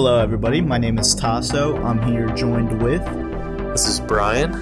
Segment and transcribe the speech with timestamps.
[0.00, 0.60] Hello, everybody.
[0.60, 1.76] My name is Tasso.
[1.82, 3.04] I'm here joined with.
[3.72, 4.52] This is Brian.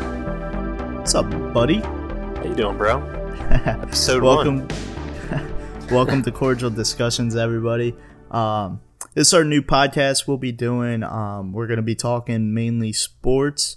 [0.97, 1.81] What's up, buddy?
[1.81, 3.03] How you doing, bro?
[3.51, 5.89] Episode welcome, one.
[5.91, 7.95] welcome to Cordial Discussions, everybody.
[8.31, 8.81] Um,
[9.13, 11.03] this is our new podcast we'll be doing.
[11.03, 13.77] Um, we're going to be talking mainly sports,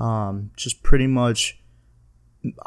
[0.00, 1.60] um, just pretty much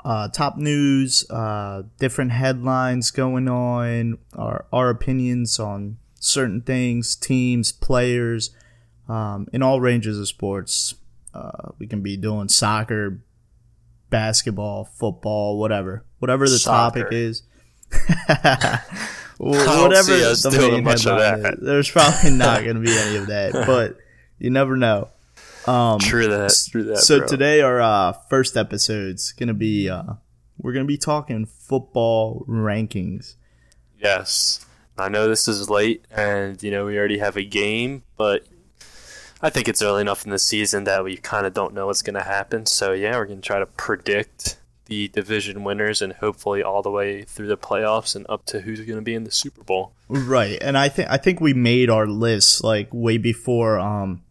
[0.06, 7.74] uh, top news, uh, different headlines going on, our, our opinions on certain things, teams,
[7.74, 8.52] players,
[9.10, 10.96] um, in all ranges of sports.
[11.34, 13.20] Uh, we can be doing soccer,
[14.10, 17.02] basketball, football, whatever, whatever the Soccer.
[17.02, 17.44] topic is.
[19.38, 21.60] whatever the doing main much of headline is.
[21.62, 23.98] There's probably not going to be any of that, but
[24.40, 25.10] you never know.
[25.66, 26.54] Um, True that.
[26.72, 26.98] True that.
[27.00, 27.28] so bro.
[27.28, 30.14] today our uh, first episode's gonna be uh,
[30.58, 33.36] we're gonna be talking football rankings.
[34.02, 34.66] yes,
[34.98, 38.46] I know this is late, and you know we already have a game, but
[39.42, 42.02] I think it's early enough in the season that we kind of don't know what's
[42.02, 42.66] going to happen.
[42.66, 46.92] So yeah, we're going to try to predict the division winners, and hopefully all the
[46.92, 49.94] way through the playoffs and up to who's going to be in the Super Bowl.
[50.10, 54.22] Right, and I think I think we made our list like way before um,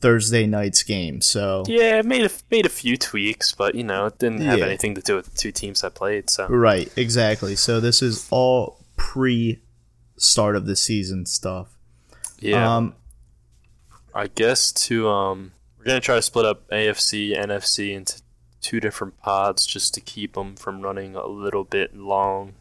[0.00, 1.20] Thursday night's game.
[1.20, 4.58] So Yeah, it made a, made a few tweaks, but you know it didn't have
[4.58, 4.66] Yeah.
[4.66, 6.28] anything to do with the two teams that played.
[6.28, 7.54] So right, exactly.
[7.54, 9.60] So this is all pre
[10.22, 11.76] start of the season stuff.
[12.38, 12.76] yeah.
[12.76, 12.94] Um,
[14.14, 18.22] I guess to um, we're gonna try to split up AFC, NFC into
[18.60, 22.54] two different pods just to keep them from running a little bit long.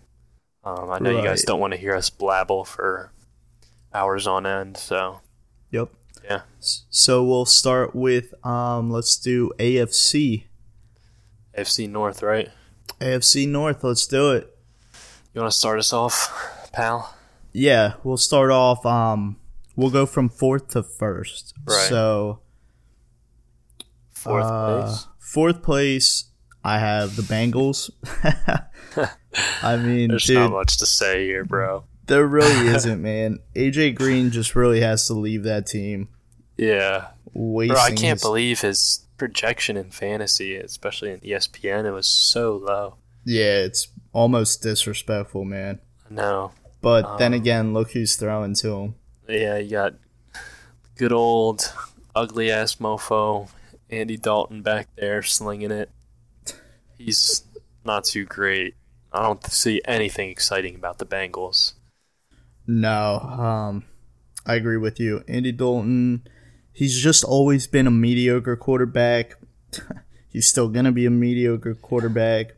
[0.64, 3.12] Um, I know you guys don't want to hear us blabble for
[3.94, 5.22] hours on end, so
[5.72, 5.90] yep.
[6.24, 6.42] yeah.
[6.60, 10.46] So we'll start with um, let's do AFC.
[11.58, 12.50] AFC North, right?
[13.00, 13.84] AFC North.
[13.84, 14.56] Let's do it.
[15.34, 17.16] You want to start us off, pal?
[17.54, 18.86] Yeah, we'll start off.
[18.86, 19.38] Um,
[19.76, 21.54] we'll go from fourth to first.
[21.66, 21.88] Right.
[21.90, 22.40] So
[24.12, 25.08] Fourth uh, place.
[25.20, 26.26] Fourth place,
[26.64, 27.90] I have the Bengals.
[29.64, 31.86] I mean, There's dude, not much to say here, bro.
[32.08, 33.40] there really isn't, man.
[33.56, 36.10] AJ Green just really has to leave that team.
[36.58, 37.82] Yeah, Wasting bro.
[37.84, 42.96] I can't his- believe his projection in fantasy, especially in ESPN, it was so low.
[43.26, 45.80] Yeah, it's almost disrespectful, man.
[46.10, 48.96] No, But then Um, again, look who's throwing to him.
[49.30, 49.96] Yeah, you got
[50.98, 51.72] good old
[52.16, 53.50] ugly ass mofo
[53.90, 55.90] Andy Dalton back there slinging it.
[56.98, 57.44] He's
[57.86, 58.76] not too great.
[59.12, 61.74] I don't see anything exciting about the Bengals.
[62.66, 63.84] No, um,
[64.46, 65.24] I agree with you.
[65.28, 66.28] Andy Dalton,
[66.72, 69.36] he's just always been a mediocre quarterback.
[70.30, 72.54] he's still gonna be a mediocre quarterback.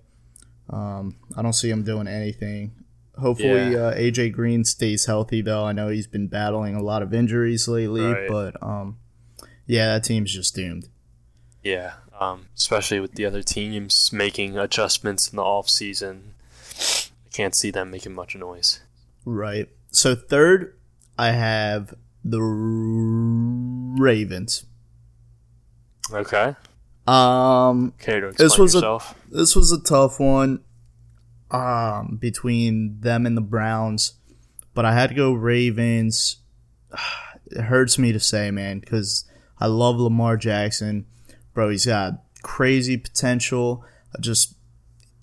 [0.70, 2.83] Um, I don't see him doing anything.
[3.20, 3.78] Hopefully, Yeah.
[3.88, 5.64] uh, AJ Green stays healthy though.
[5.66, 8.28] I know he's been battling a lot of injuries lately, Right.
[8.28, 8.98] but um,
[9.68, 10.88] yeah, that team's just doomed.
[11.64, 16.34] Yeah, um, especially with the other teams making adjustments in the off season.
[17.26, 18.80] I can't see them making much noise.
[19.26, 19.70] Right.
[19.92, 20.76] So third,
[21.18, 21.94] I have
[22.26, 22.42] the
[24.02, 24.66] Ravens.
[26.12, 26.56] Okay,
[27.08, 29.00] Um, care to explain This was a-
[29.32, 30.60] this was a tough one
[31.54, 34.14] um between them and the Browns,
[34.74, 36.38] but I had to go Ravens.
[37.46, 39.26] It hurts me to say, man, cuz
[39.60, 41.06] I love Lamar Jackson.
[41.54, 43.86] Bro, he's got crazy potential.
[44.20, 44.56] Just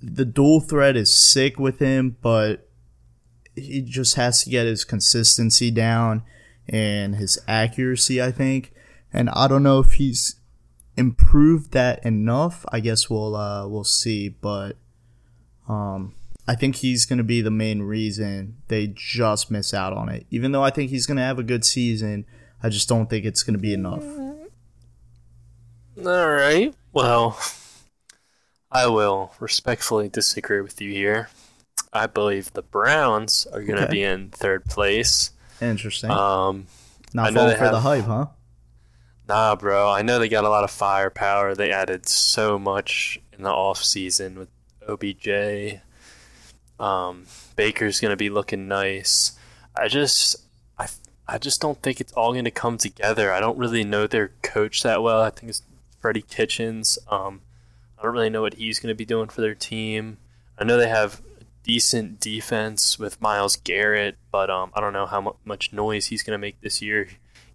[0.03, 2.69] the dual threat is sick with him, but
[3.57, 6.23] he just has to get his consistency down
[6.69, 8.73] and his accuracy, I think.
[9.13, 10.37] And I don't know if he's
[10.97, 12.65] improved that enough.
[12.71, 14.77] I guess we'll uh, we'll see, but
[15.69, 16.15] um,
[16.51, 20.27] I think he's going to be the main reason they just miss out on it.
[20.31, 22.27] Even though I think he's going to have a good season,
[22.61, 24.03] I just don't think it's going to be enough.
[26.05, 26.75] All right.
[26.93, 27.39] Well,
[28.69, 31.29] I will respectfully disagree with you here.
[31.93, 33.93] I believe the Browns are going to Okay.
[33.93, 35.31] be in third place.
[35.61, 36.11] Interesting.
[36.11, 36.67] Um,
[37.13, 38.27] I Not know falling for the hype, huh?
[39.29, 39.89] nah, bro.
[39.89, 41.55] I know they got a lot of firepower.
[41.55, 44.49] They added so much in the off season with
[44.89, 45.81] OBJ.
[46.81, 49.39] Um, Baker's going to be looking nice.
[49.77, 50.37] I just,
[50.79, 50.89] I,
[51.29, 53.33] I just don't think it's all going to come together.
[53.33, 55.21] I don't really know their coach that well.
[55.23, 55.63] I think it's
[56.01, 56.99] Freddie Kitchens.
[57.09, 57.43] Um,
[57.99, 60.17] I don't really know what he's going to be doing for their team.
[60.59, 61.21] I know they have
[61.63, 66.35] decent defense with Myles Garrett, but um, I don't know how much noise he's going
[66.35, 67.09] to make this year.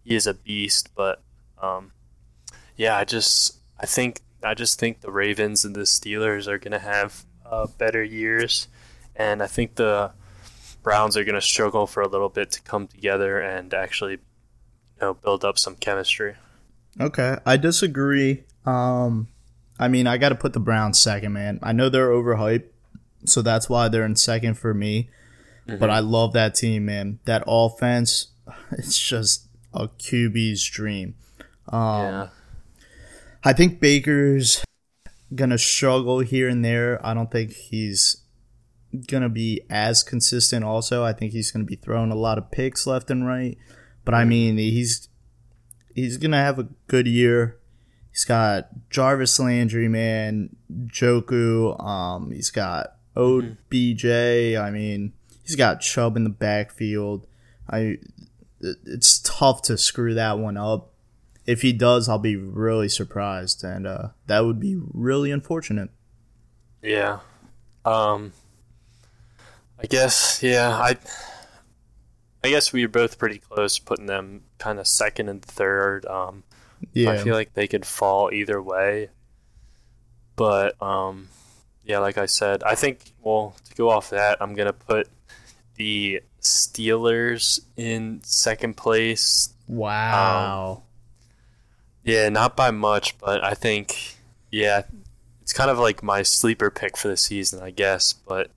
[0.03, 1.21] He is a beast, but
[1.61, 1.91] um,
[2.77, 6.71] yeah, I just I think I just think the Ravens and the Steelers are going
[6.73, 8.67] to have uh, better years,
[9.15, 10.11] and I think the
[10.83, 14.19] Browns are going to struggle for a little bit to come together and actually you
[15.01, 16.35] know build up some chemistry.
[16.99, 18.43] Okay, I disagree.
[18.65, 19.27] Um,
[19.79, 21.59] I mean, I got to put the Browns second, man.
[21.61, 22.69] I know they're overhyped,
[23.25, 25.09] so that's why they're in second for me.
[25.67, 27.19] But I love that team, man.
[27.25, 28.27] That offense,
[28.71, 31.15] it's just a QB's dream.
[31.67, 32.27] Um, yeah,
[33.43, 34.63] I think Baker's
[35.33, 37.03] gonna struggle here and there.
[37.05, 38.17] I don't think he's
[38.95, 40.63] gonna be as consistent.
[40.63, 43.57] Also, I think he's gonna be throwing a lot of picks left and right.
[44.03, 45.09] But I mean, he's
[45.93, 47.57] he's gonna have a good year.
[48.11, 51.83] He's got Jarvis Landry, man, Njoku.
[51.83, 54.05] Um, he's got OBJ.
[54.05, 55.13] I mean,
[55.43, 57.27] he's got Chubb in the backfield.
[57.69, 57.97] I,
[58.61, 60.93] it's tough to screw that one up.
[61.45, 65.89] If he does, I'll be really surprised, and uh, that would be really unfortunate.
[66.81, 67.19] yeah.
[67.83, 68.33] Um,
[69.81, 70.69] I guess yeah.
[70.69, 70.97] I
[72.43, 76.05] I guess we were both pretty close, putting them kind of second and third.
[76.05, 76.43] Um,
[76.93, 79.09] Yeah, I feel like they could fall either way.
[80.35, 81.29] But um
[81.83, 85.07] yeah, like I said, I think well, to go off that, I'm going to put
[85.75, 89.53] the Steelers in second place.
[89.67, 90.83] wow.
[92.03, 94.17] Yeah, not by much, but I think
[94.51, 94.83] yeah,
[95.41, 98.51] it's kind of like my sleeper pick for the season, I guess, but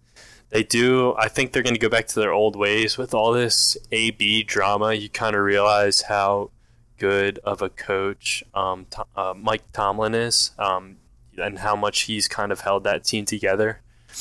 [0.50, 3.32] they do I think they're going to go back to their old ways with all
[3.32, 4.94] this AB drama.
[4.94, 6.50] You kind of realize how
[6.98, 8.86] good of a coach um,
[9.16, 10.96] uh, Mike Tomlin is, um,
[11.36, 13.80] and how much he's kind of held that team together.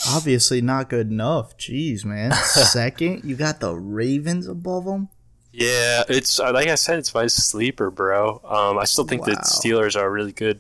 [0.10, 1.58] Obviously not good enough.
[1.58, 2.32] Jeez, man.
[2.44, 5.10] Second, you got the Ravens above them.
[5.52, 8.42] Yeah, it's uh, like I said, it's my sleeper, bro.
[8.44, 9.34] Um, I still think Wow.
[9.34, 10.60] the Steelers are a really good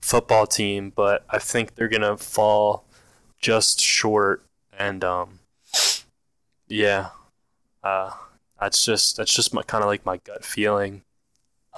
[0.00, 2.84] football team, but I think they're gonna fall
[3.40, 4.44] just short.
[4.78, 5.40] And um,
[6.68, 7.08] yeah,
[7.82, 8.10] uh,
[8.60, 11.02] that's just that's just my kind of like my gut feeling.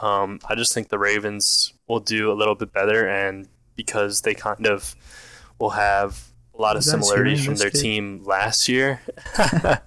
[0.00, 4.34] Um, I just think the Ravens will do a little bit better, and because they
[4.34, 4.94] kind of
[5.58, 9.00] will have a lot of similarities from their team last year.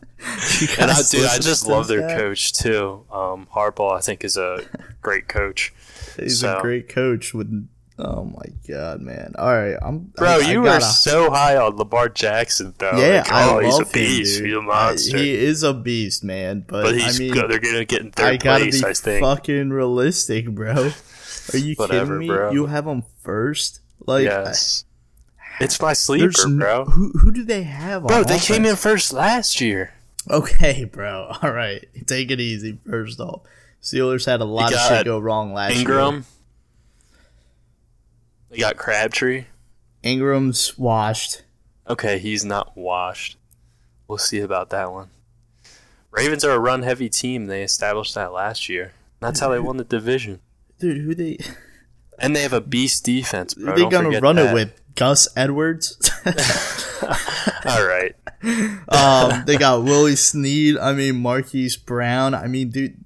[0.78, 2.16] And I, dude, I just love their guy?
[2.16, 3.06] coach too.
[3.12, 4.64] Um, Harbaugh, I think, is a
[5.02, 5.74] great coach.
[6.16, 7.68] He's So- a great coach with.
[8.00, 9.34] Oh my god, man!
[9.38, 10.00] All right, I'm.
[10.16, 12.98] Bro, I, I you gotta, so high on Lamar Jackson, though.
[12.98, 14.40] Yeah, Like, I oh, he's love a beast.
[14.40, 15.18] him, He's a monster.
[15.18, 16.66] I- he is a beast, man.
[16.68, 18.82] But, but he's I mean, they're gonna get in third I gotta place.
[18.82, 19.24] be I think.
[19.24, 20.92] fucking realistic, bro.
[21.54, 22.28] Are you Whatever, kidding me?
[22.28, 22.52] bro.
[22.52, 24.24] You have him first, like.
[24.26, 24.86] yes,
[25.60, 26.86] it's my I- sleeper, bro.
[26.86, 28.08] Who who do they have?
[28.08, 29.94] Bro, they came in first last year.
[30.30, 31.34] Okay, bro.
[31.44, 32.80] All right, take it easy.
[32.90, 33.42] First off,
[33.84, 35.82] Steelers had a lot of shit go wrong last year.
[35.82, 36.26] Ingram.
[38.52, 39.46] They got Crabtree.
[40.04, 41.44] Ingram's washed.
[41.90, 43.38] Okay, he's not washed.
[44.08, 45.10] We'll see about that one.
[46.12, 47.46] Ravens are a run heavy team.
[47.46, 48.92] They established that last year.
[49.22, 50.42] That's how they won the division.
[50.80, 51.38] Dude, who they
[52.20, 53.74] And they have a beast defense, bro.
[53.74, 54.52] they Don't gonna run that.
[54.52, 54.82] it with?
[54.96, 55.98] Gus Edwards.
[57.66, 58.14] All right.
[58.90, 60.78] um, they got Willie Snead.
[60.78, 62.36] I mean Marquise Brown.
[62.36, 62.98] I mean, dude,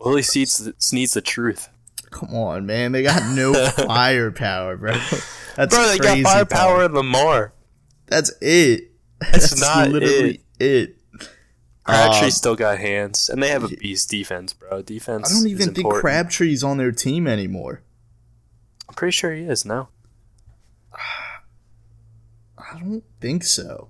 [0.00, 1.68] Willie Seeds needs the truth.
[2.10, 2.92] Come on, man.
[2.92, 3.52] They got no
[3.86, 4.92] firepower, bro.
[5.56, 7.52] That's Bro, they got firepower in Lamar.
[8.06, 8.90] That's it.
[9.20, 10.96] That's not literally it.
[11.84, 14.82] Crabtree Um, still got hands, and they have a beast defense, bro.
[14.82, 15.30] Defense.
[15.30, 16.02] I don't even think important.
[16.02, 17.82] Crabtree's on their team anymore.
[18.88, 19.88] I'm pretty sure he is now.
[20.94, 23.88] I don't think so.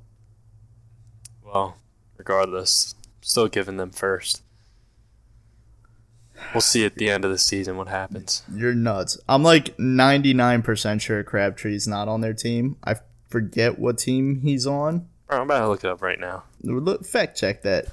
[1.45, 1.77] Well,
[2.17, 4.43] regardless, still giving them first.
[6.55, 8.43] We'll see at the end of the season what happens.
[8.53, 9.19] You're nuts.
[9.29, 12.77] I'm like 99% sure Crabtree's not on their team.
[12.85, 12.97] I
[13.29, 15.09] forget what team he's on.
[15.29, 16.43] Bro, I'm about to look it up right now.
[16.63, 17.87] Look, fact check that.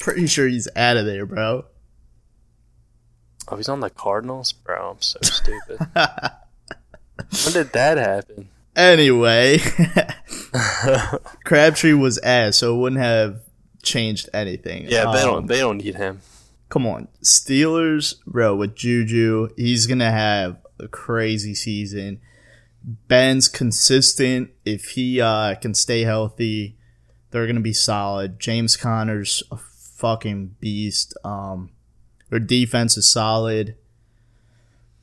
[0.00, 1.66] Pretty sure he's out of there, bro.
[3.48, 4.92] Oh, he's on the Cardinals, bro.
[4.92, 5.78] I'm so stupid.
[5.94, 8.48] when did that happen?
[8.74, 9.58] Anyway,
[11.44, 13.40] Crabtree was ass, so it wouldn't have
[13.82, 14.84] changed anything.
[14.88, 15.46] Yeah, they Um, don't.
[15.46, 16.20] They don't need him.
[16.68, 18.54] Come on, Steelers, bro.
[18.54, 22.20] With Juju, he's gonna have a crazy season.
[23.08, 24.50] Ben's consistent.
[24.64, 26.76] If he uh, can stay healthy,
[27.30, 28.38] they're gonna be solid.
[28.38, 31.16] James Conner's a fucking beast.
[31.24, 31.70] Um,
[32.30, 33.74] their defense is solid.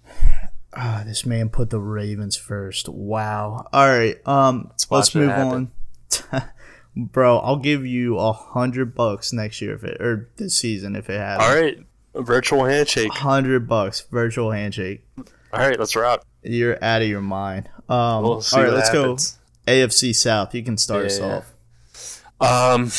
[0.79, 2.87] Ah, this man put the Ravens first.
[2.87, 3.67] Wow.
[3.73, 4.15] All right.
[4.27, 5.71] Um, Let's let's watch it move on.
[6.99, 11.09] Bro, I'll give you a hundred bucks next year if it or this season if
[11.09, 11.47] it happens.
[11.47, 11.77] All right,
[12.15, 13.11] a virtual handshake.
[13.13, 15.03] Hundred bucks, virtual handshake.
[15.53, 16.25] All right, let's rock.
[16.43, 17.69] You're out of your mind.
[17.87, 19.37] Um, We'll see all right, let's happens.
[19.65, 20.55] go AFC South.
[20.55, 21.41] You can start us Yeah.
[22.39, 22.73] off.
[22.75, 22.91] Um,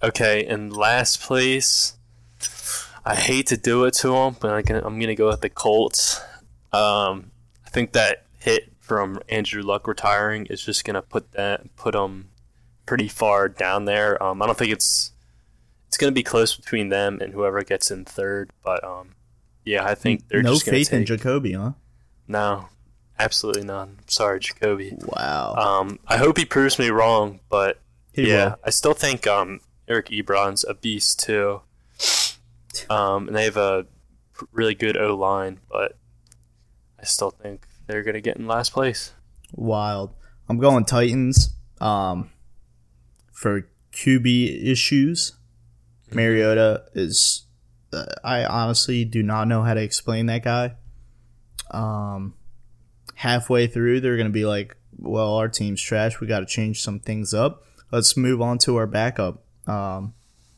[0.00, 1.94] Okay, in last place,
[3.04, 5.50] I hate to do it to them, but I can, I'm gonna go with the
[5.50, 6.20] Colts.
[6.72, 7.32] Um,
[7.66, 12.28] I think that hit from Andrew Luck retiring is just gonna put that put them
[12.88, 14.20] pretty far down there.
[14.22, 15.12] Um, I don't think it's
[15.86, 19.14] it's gonna be close between them and whoever gets in third, but um,
[19.62, 21.72] yeah, I think they're no just gonna faith in Jacoby, huh?
[22.26, 22.70] No,
[23.18, 23.98] absolutely none.
[24.06, 24.96] Sorry, Jacoby.
[25.04, 25.54] Wow.
[25.54, 27.78] Um, I hope he proves me wrong, but
[28.14, 28.56] He yeah, will.
[28.64, 31.60] I still think um, Eric Ebron's a beast too.
[32.88, 33.84] Um, and they have a
[34.50, 35.98] really good O line, but
[36.98, 39.12] I still think they're gonna get in last place.
[39.52, 40.14] Wild.
[40.48, 41.54] I'm going Titans.
[41.82, 42.30] Um,
[43.38, 45.34] for QB issues,
[46.10, 47.44] Mariota is.
[47.92, 50.74] Uh, I honestly do not know how to explain that guy.
[51.70, 52.34] Um,
[53.14, 56.18] halfway through, they're going to be like, "Well, our team's trash.
[56.20, 57.62] We got to change some things up.
[57.92, 60.14] Let's move on to our backup." Um,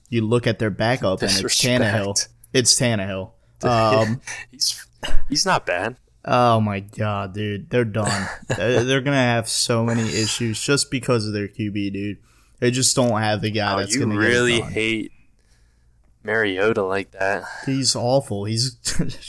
[0.09, 1.63] you look at their backup, and it's.
[1.63, 2.29] Tannehill.
[2.53, 3.33] It's Tannehill.
[3.63, 4.87] Um, He's
[5.29, 5.99] he's not bad.
[6.25, 8.27] Oh my god, dude, they're done.
[8.57, 12.19] they're they're gonna have so many issues just because of their QB, dude.
[12.61, 14.73] They just don't have the guy Oh, that's you gonna really get it done.
[14.73, 15.13] hate
[16.23, 17.45] Mariota like that.
[17.67, 18.45] He's awful.
[18.45, 18.77] He's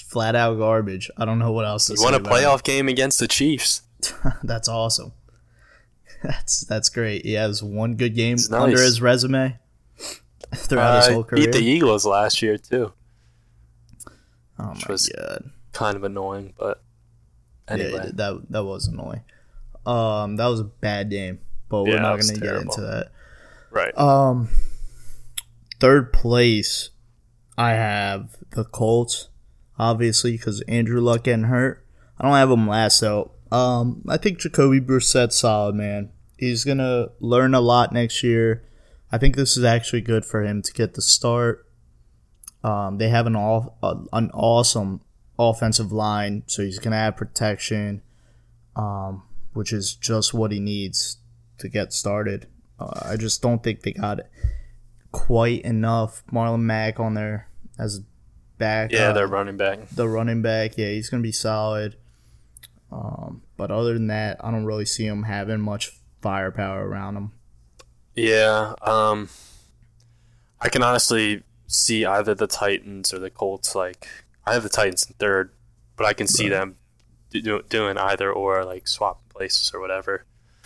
[0.10, 1.10] flat out garbage.
[1.18, 2.04] I don't know what else to You say.
[2.04, 2.44] won a about him.
[2.44, 3.84] playoff game against the Chiefs.
[4.44, 5.14] that's awesome.
[6.24, 7.26] That's that's great.
[7.26, 8.52] He has one good game nice.
[8.52, 9.58] under his resume
[10.54, 11.46] throughout his Uh, whole career.
[11.46, 12.94] beat the Eagles last year too.
[14.60, 15.50] oh which was- god.
[15.74, 16.84] Kind of annoying, but
[17.68, 17.92] anyway.
[17.94, 19.22] Yeah, that that was annoying.
[19.86, 23.12] Um, that was a bad game, but Yeah, we're not gonna get into that.
[23.72, 23.98] Right.
[23.98, 24.50] Um,
[25.80, 26.90] third place,
[27.58, 29.30] I have the Colts,
[29.78, 31.86] obviously because Andrew Luck getting hurt.
[32.20, 33.32] I don't have them last though.
[33.52, 36.12] Um, I think Jacoby Brissett's solid, man.
[36.38, 38.64] He's gonna learn a lot next year.
[39.12, 41.68] I think this is actually good for him to get the start.
[42.64, 43.78] Um, they have an all
[44.14, 45.02] an awesome
[45.38, 48.02] offensive line, so he's gonna have protection,
[48.76, 49.24] um,
[49.54, 51.18] which is just what he needs
[51.58, 52.48] to get started.
[52.82, 54.20] Uh, I just don't think they got
[55.12, 57.48] quite enough Marlon Mack on there
[57.78, 58.02] as
[58.58, 58.92] back.
[58.92, 59.90] yeah, they're running back.
[59.90, 60.78] the running back.
[60.78, 61.96] Yeah, he's gonna be solid.
[62.92, 67.32] Um, but other than that, I don't really see him having much firepower around him.
[68.16, 69.30] Yeah, um,
[70.60, 73.76] I can honestly see either the Titans or the Colts.
[73.76, 74.08] Like,
[74.46, 75.54] I have the Titans in third,
[75.96, 76.58] but I can see Right.
[76.60, 76.76] them
[77.30, 80.26] do, doing either or, like swapping places or whatever.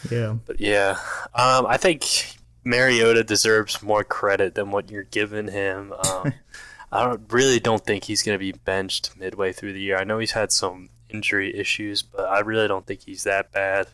[0.09, 0.99] Yeah, But yeah,
[1.33, 5.93] um, I think Mariota deserves more credit than what you're giving him.
[5.93, 6.33] Um,
[6.91, 9.97] I don't really don't think he's going to be benched midway through the year.
[9.97, 13.87] I know he's had some injury issues, but I really don't think he's that bad.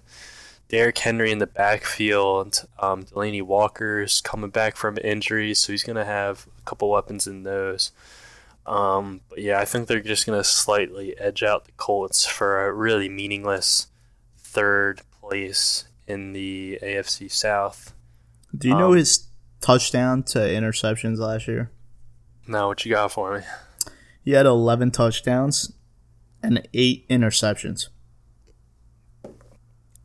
[0.70, 5.98] Derrick Henry in the backfield, um, Delanie Walker's coming back from injuries, so he's going
[5.98, 7.91] to have a couple weapons in those.
[8.65, 12.65] Um, but yeah, I think they're just going to slightly edge out the Colts for
[12.65, 13.88] a really meaningless
[14.38, 17.93] third place in the AFC South.
[18.55, 19.27] Do you know Um, his
[19.62, 21.72] touchdown to interceptions last year?
[22.48, 23.46] Now, what you got for me?
[24.24, 25.72] He had 11 touchdowns
[26.43, 27.88] and eight interceptions.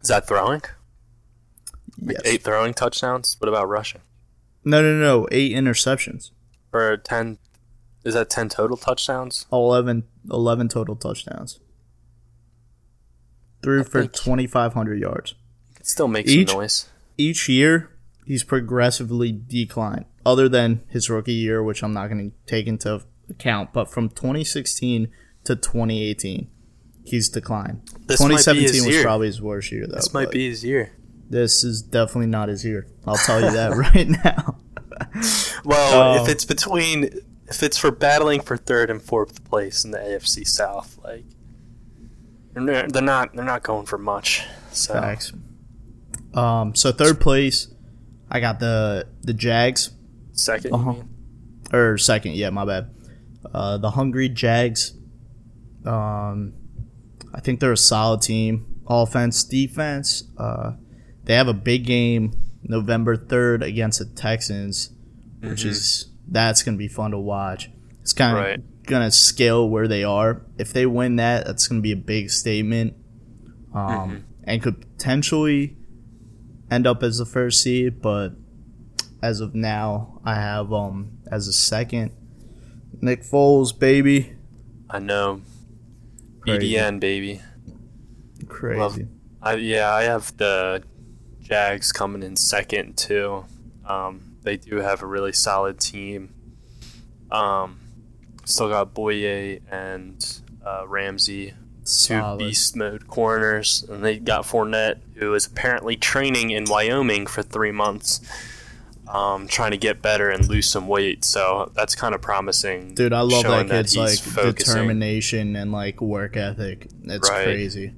[0.02, 0.62] Is that throwing?
[2.00, 2.22] Like Yes.
[2.24, 3.36] eight throwing touchdowns?
[3.40, 4.02] What about rushing?
[4.64, 6.30] No, no, no, eight interceptions.
[6.72, 7.38] Or 10?
[8.04, 9.46] Is that 10 total touchdowns?
[9.52, 11.58] 11, 11 total touchdowns.
[13.62, 15.34] Threw for 2,500 yards.
[15.86, 16.88] Still makes Each- some noise.
[17.16, 17.90] each year
[18.24, 23.00] he's progressively declined other than his rookie year which i'm not going to take into
[23.30, 25.08] account but from 2016
[25.44, 26.48] to 2018
[27.04, 29.02] he's declined This 2017 was year.
[29.04, 30.90] probably his worst year though This might be his year.
[31.30, 34.58] this is definitely not his year i'll tell you that right now
[35.64, 36.14] Well, Oh.
[36.16, 37.04] if um, it's between,
[37.48, 41.24] if it's for battling for third and fourth place in the AFC South, like
[42.52, 44.44] they're not, they're not, they're not going for much.
[44.72, 45.32] So Facts.
[46.36, 47.68] Um so third place
[48.30, 49.90] i got the the jags
[50.32, 50.90] second, Uh-huh.
[50.92, 51.08] you mean?
[51.72, 52.90] or second, yeah, my bad.
[53.52, 54.94] Uh, the Hungry Jags.
[55.84, 56.52] Um,
[57.34, 58.82] I think they're a solid team.
[58.86, 60.24] Offense, defense.
[60.38, 60.72] Uh,
[61.24, 64.90] they have a big game November third against the Texans,
[65.40, 67.70] which is that's gonna be fun to watch.
[68.02, 68.60] It's kind of Right.
[68.84, 70.42] gonna scale where they are.
[70.58, 72.94] If they win that, that's gonna be a big statement,
[73.74, 75.76] um, and could potentially
[76.70, 78.30] end up as the first seed, but
[79.22, 82.12] as of now, I have um as a second.
[83.00, 84.34] Nick Foles, baby,
[84.88, 85.42] I know.
[86.40, 86.74] Crazy.
[86.74, 87.40] BDN baby.
[88.48, 88.80] crazy.
[88.80, 88.98] Love-
[89.42, 90.82] I yeah, I have the
[91.40, 93.44] Jags coming in second too.
[93.84, 96.34] Um, they do have a really solid team.
[97.30, 97.78] Um,
[98.44, 101.54] still got Bouye and uh, Ramsey,
[101.86, 102.38] two Solid.
[102.38, 107.72] beast mode corners, and they got Fournette, who is apparently training in Wyoming for three
[107.72, 108.20] months,
[109.08, 111.24] um, trying to get better and lose some weight.
[111.24, 112.94] So that's kind of promising.
[112.94, 114.74] Dude, I love that kid's like focusing.
[114.74, 116.88] determination and like work ethic.
[117.04, 117.44] It's Right.
[117.44, 117.92] crazy.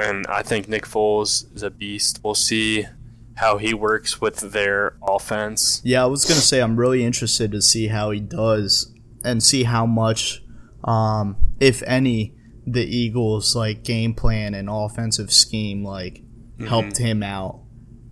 [0.00, 2.20] and I think Nick Foles is a beast.
[2.24, 2.86] We'll see
[3.34, 5.82] how he works with their offense.
[5.84, 8.92] Yeah, I was gonna say I'm really interested to see how he does
[9.24, 10.42] and see how much,
[10.84, 12.34] um, if any,
[12.72, 16.22] the Eagles like game plan and offensive scheme like
[16.68, 17.60] helped him out.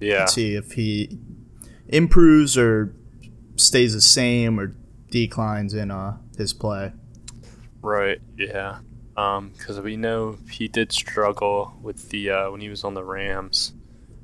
[0.00, 1.18] Yeah, See if he
[1.88, 2.94] improves or
[3.56, 4.74] stays the same or
[5.10, 6.92] declines in uh his play.
[7.82, 8.20] right.
[8.36, 8.78] Yeah,
[9.16, 13.02] Um, because we know he did struggle with the uh, when he was on the
[13.04, 13.72] Rams,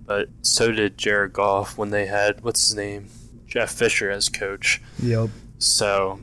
[0.06, 3.08] but so did Jared Goff when they had what's his name,
[3.46, 4.80] Jeff Fisher as coach.
[5.02, 5.30] Yep.
[5.58, 6.20] So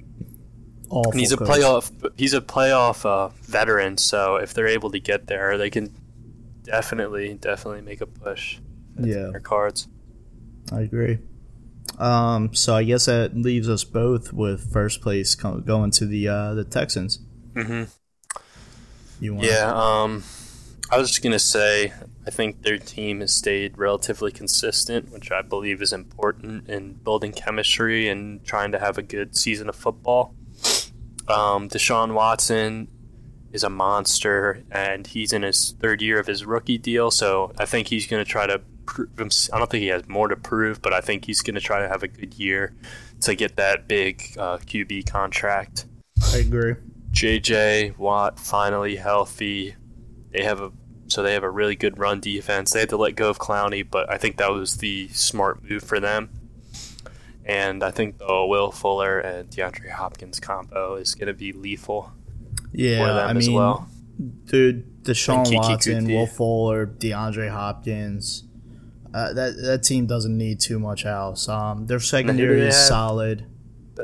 [0.91, 1.47] Awful and he's a coach.
[1.47, 3.97] playoff he's a playoff uh, veteran.
[3.97, 5.93] So if they're able to get there, they can
[6.63, 8.59] definitely definitely make a push.
[8.99, 9.29] Yeah.
[9.31, 9.87] their cards.
[10.71, 11.19] I agree.
[11.97, 16.53] Um, so I guess that leaves us both with first place going to the uh,
[16.53, 17.19] the Texans.
[17.55, 17.83] hmm
[19.19, 19.47] You want?
[19.47, 20.23] Yeah, um,
[20.89, 21.93] I was just gonna say,
[22.27, 27.31] I think their team has stayed relatively consistent, which I believe is important in building
[27.31, 30.35] chemistry and trying to have a good season of football.
[31.27, 32.87] Um, Deshaun Watson
[33.51, 37.65] is a monster, and he's in his third year of his rookie deal, so I
[37.65, 38.61] think he's gonna try to.
[38.85, 39.11] Prove
[39.53, 41.87] I don't think he has more to prove, but I think he's gonna try to
[41.87, 42.73] have a good year
[43.21, 45.85] to get that big uh, QB contract.
[46.33, 46.75] I agree.
[47.11, 49.75] JJ Watt finally healthy.
[50.31, 50.71] They have a
[51.07, 52.71] so they have a really good run defense.
[52.71, 55.83] They had to let go of Clowney, but I think that was the smart move
[55.83, 56.29] for them.
[57.51, 62.11] And I think the Will Fuller and DeAndre Hopkins combo is going to be lethal
[62.71, 63.87] Yeah, for them I as mean, well.
[64.45, 68.45] dude, Deshaun Kiki Watson, Will Fuller, DeAndre Hopkins.
[69.13, 71.49] Uh, that that team doesn't need too much else.
[71.49, 72.83] Um, their secondary is have?
[72.87, 73.45] solid.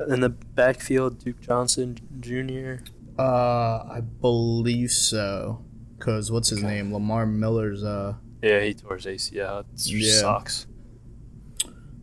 [0.10, 2.83] In the backfield, Duke Johnson Jr.
[3.17, 5.63] Uh, I believe so.
[5.99, 6.67] Cause what's his Okay.
[6.67, 6.93] name?
[6.93, 7.83] Lamar Miller's.
[7.83, 9.62] Uh, Yeah, he tore his ACL.
[9.62, 10.19] It Yeah.
[10.19, 10.66] sucks.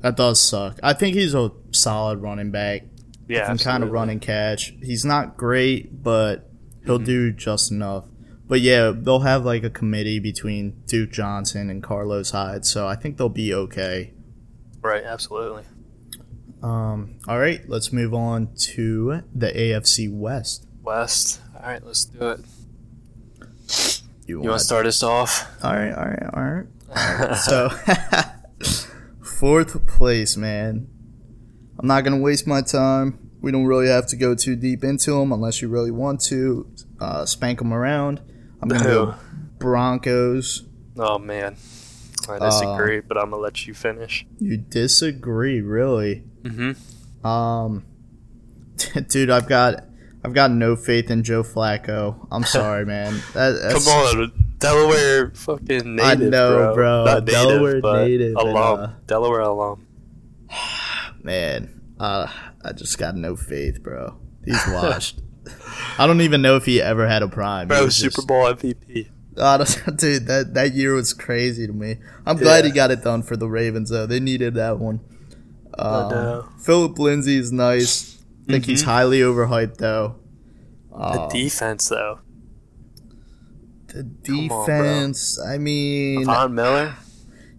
[0.05, 0.79] That does suck.
[0.83, 2.83] I think he's a solid running back.
[3.27, 4.75] Yeah, can kind of run and catch.
[4.83, 6.51] He's not great, but
[6.85, 7.05] he'll Mhm.
[7.07, 8.05] do just enough.
[8.47, 12.97] But yeah, they'll have like a committee between Duke Johnson and Carlos Hyde, so I
[12.97, 14.12] think they'll be okay.
[14.83, 15.62] Right, absolutely.
[16.62, 20.67] Um, all right, let's move on to the AFC West.
[20.83, 21.40] West.
[21.57, 22.40] All right, let's do it.
[24.27, 25.47] You, You want to start us off?
[25.64, 27.37] All right, all right, all right.
[27.38, 27.71] So,
[29.44, 30.88] fourth place, man.
[31.78, 33.18] I'm not gonna waste my time.
[33.42, 36.66] We don't really have to go too deep into them unless you really want to.
[36.98, 38.22] Uh, spank them around.
[38.62, 39.14] I'm gonna go
[39.59, 40.62] Broncos.
[40.96, 41.57] Oh man,
[42.26, 44.24] I Uh, disagree, but I'm gonna let you finish.
[44.38, 46.24] You disagree, really?
[46.42, 47.26] Mm-hmm.
[47.26, 47.85] Um,
[49.09, 49.85] dude, I've got
[50.24, 52.26] I've got no faith in Joe Flacco.
[52.30, 53.20] I'm sorry, man.
[53.35, 57.05] That, that's, Come on, Delaware fucking I native, know, bro.
[57.05, 58.81] Not native, Delaware native and, alum.
[58.81, 59.87] uh, Delaware alum.
[61.22, 61.81] man.
[61.98, 62.27] Uh,
[62.64, 64.18] I just got no faith, bro.
[64.44, 65.20] He's washed.
[65.98, 67.68] I don't even know if he ever had a prime.
[67.68, 69.11] Bro, Super just- Bowl MVP.
[69.40, 71.96] I don't- dude, that that year was crazy to me.
[72.27, 72.70] I'm glad Yeah.
[72.70, 74.07] he got it done for the Ravens though.
[74.07, 75.00] They needed that one.
[75.79, 76.48] Um, know.
[76.61, 78.22] Phillip Lindsay is nice.
[78.48, 78.87] I think he's Mhm.
[78.87, 80.16] highly overhyped though.
[80.90, 82.20] The Uh, defense, though.
[83.94, 85.40] The Come on, defense.
[85.40, 86.94] I mean, Von Miller,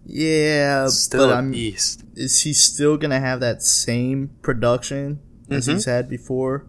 [0.04, 1.50] yeah, still but I'm.
[1.50, 2.04] beast.
[2.14, 5.20] Is he still gonna have that same production
[5.50, 5.72] as Mhm.
[5.74, 6.66] he's had before?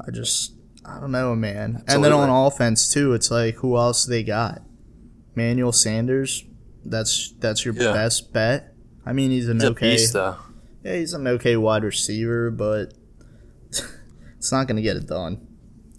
[0.00, 0.52] I just,
[0.84, 1.82] I don't know, man.
[1.88, 4.62] And then on offense too, it's like who else they got?
[5.34, 6.44] Manuel Sanders.
[6.84, 7.92] That's that's your Yeah.
[7.92, 8.72] best bet.
[9.04, 9.90] I mean, he's an He's a okay.
[9.92, 10.14] beast.
[10.14, 10.36] Yeah,
[10.82, 12.94] he's an okay wide receiver, but
[14.38, 15.46] it's not gonna get it done.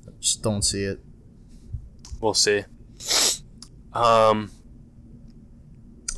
[0.08, 1.00] I Just don't see it.
[2.22, 2.64] We'll see.
[3.94, 4.52] Um,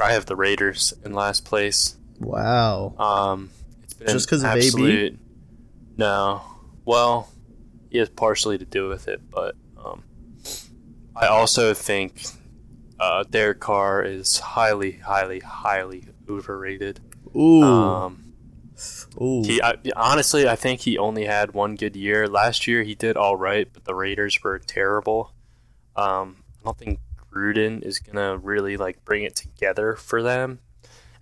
[0.01, 1.97] I have the Raiders in last place.
[2.19, 2.95] Wow.
[2.97, 3.49] Um,
[3.83, 5.17] it's been Just 'cause of AB?
[5.97, 6.41] No,
[6.85, 7.29] well,
[7.89, 10.03] he has partially to do with it, but um,
[11.15, 12.23] I also think
[12.99, 16.99] uh, Derek Carr is highly, highly, highly overrated.
[17.35, 17.63] Ooh.
[17.63, 18.33] Um,
[19.21, 19.43] Ooh.
[19.43, 22.27] he I, honestly, I think he only had one good year.
[22.27, 25.33] Last year, he did all right, but the Raiders were terrible.
[25.95, 26.99] Um, I don't think
[27.33, 30.59] Gruden is gonna really like bring it together for them.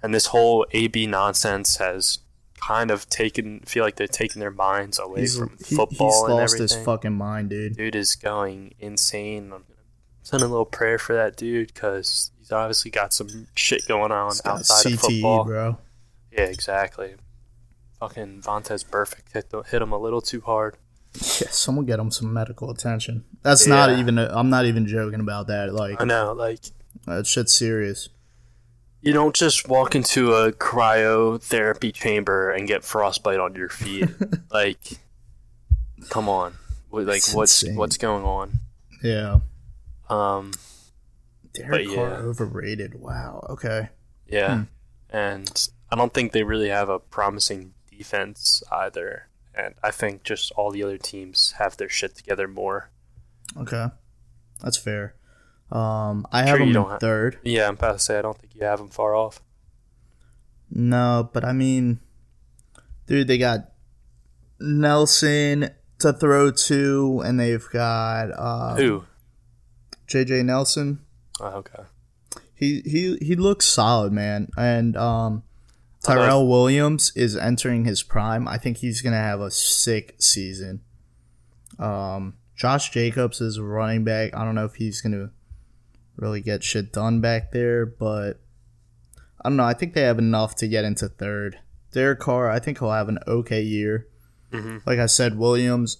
[0.01, 2.19] And this whole AB nonsense has
[2.59, 6.21] kind of taken feel like they're taking their minds away He's, from he- football he's
[6.23, 6.77] and lost everything.
[6.77, 7.77] his fucking mind, dude.
[7.77, 9.45] dude is going insane.
[9.45, 9.63] I'm gonna
[10.23, 14.29] send a little prayer for that dude because he's obviously got some shit going on
[14.29, 15.45] He's outside of football.
[15.45, 15.77] bro.
[16.31, 17.15] Yeah, exactly.
[17.99, 20.77] Fucking Vontaze Burfict hit hit him a little too hard.
[21.41, 23.23] Yeah, someone get him some medical attention.
[23.41, 24.19] That's not even.
[24.19, 25.73] i I'm not even joking about that.
[25.73, 26.59] Like I know, like
[27.05, 28.09] that shit's serious.
[29.01, 34.09] you don't just walk into a cryotherapy chamber and get frostbite on your feet.
[34.51, 34.79] like,
[36.09, 36.53] come on,
[36.91, 37.77] like It's what's insane.
[37.77, 38.59] what's going on?
[39.03, 39.39] Yeah.
[40.09, 40.51] Um,
[41.53, 42.15] Derek Carr yeah.
[42.17, 42.99] overrated.
[42.99, 43.45] Wow.
[43.49, 43.89] Okay.
[44.27, 44.63] yeah, Hmm.
[45.09, 49.27] and I don't think they really have a promising defense either.
[49.57, 52.91] And I think just all the other teams have their shit together more.
[53.57, 53.87] Okay.
[54.61, 55.15] That's fair.
[55.71, 57.39] Um, I have Sure you him don't in ha- third.
[57.43, 59.41] Yeah, I'm about to say I don't think you have them far off.
[60.69, 61.99] No, but I mean,
[63.07, 63.71] dude, they got
[64.59, 69.05] Nelson to throw to, and they've got uh, Who?
[70.07, 70.99] JJ Nelson.
[71.39, 71.83] Oh, okay.
[72.53, 74.49] He he he looks solid, man.
[74.57, 75.43] And um,
[76.03, 78.47] Tyrell Williams is entering his prime.
[78.47, 80.81] I think he's gonna have a sick season.
[81.79, 84.35] Um, Josh Jacobs is a running back.
[84.35, 85.31] I don't know if he's gonna
[86.15, 88.39] really get shit done back there, but
[89.43, 89.63] I don't know.
[89.65, 91.59] I think they have enough to get into third.
[91.91, 94.07] Derek Carr, I think he'll have an okay year.
[94.51, 94.81] Mhm.
[94.85, 95.97] Like I said, Williams,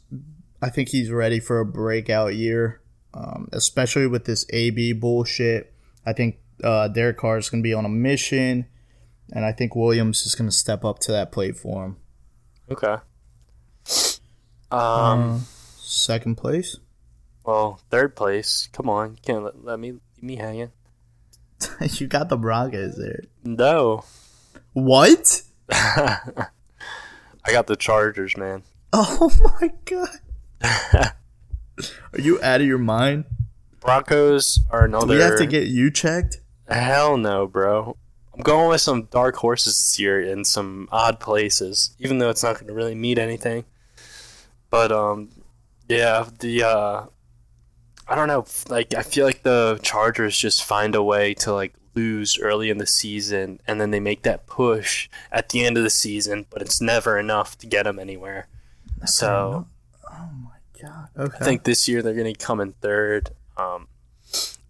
[0.61, 2.81] I think he's ready for a breakout year,
[3.13, 5.73] um, especially with this AB bullshit.
[6.05, 8.65] I think uh, Derek Carr is going to be on a mission,
[9.33, 11.97] and I think Williams is going to step up to that plate for him.
[12.71, 12.97] Okay.
[14.71, 15.35] Um.
[15.35, 15.39] Uh,
[15.79, 16.77] second place.
[17.45, 18.67] well, third place.
[18.73, 20.71] Come on, can't let, let me leave me hanging.
[21.81, 23.23] you got the Broncos there.
[23.43, 24.03] No.
[24.73, 25.41] What?
[25.71, 26.47] I
[27.49, 28.63] got the Chargers, man.
[28.93, 30.09] Oh my god.
[30.61, 33.25] Are you out of your mind?
[33.79, 35.15] Broncos are Do another.
[35.15, 36.41] we have to get you checked?
[36.67, 37.95] Hell no, bro.
[38.37, 42.43] I'm going with some dark horses this year in some odd places, even though it's
[42.43, 43.65] not going to really mean anything.
[44.69, 45.29] But um,
[45.89, 47.05] yeah, the uh,
[48.07, 48.45] I don't know.
[48.69, 52.77] Like I feel like the Chargers just find a way to like lose early in
[52.77, 56.61] the season, and then they make that push at the end of the season, but
[56.61, 58.47] it's never enough to get them anywhere.
[59.05, 59.65] So
[60.11, 61.09] Oh my god.
[61.17, 61.37] Okay.
[61.39, 63.31] I think this year they're going to come in third.
[63.57, 63.87] Um,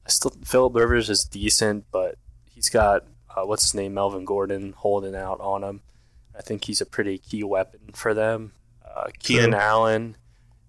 [0.06, 2.16] I still Philip Rivers is decent, but
[2.50, 3.04] he's got
[3.38, 5.82] uh, what's his name, Melvin Gordon, holding out on him.
[6.38, 8.54] I think he's a pretty key weapon for them.
[8.86, 9.60] Uh, Keenan True.
[9.60, 10.18] Allen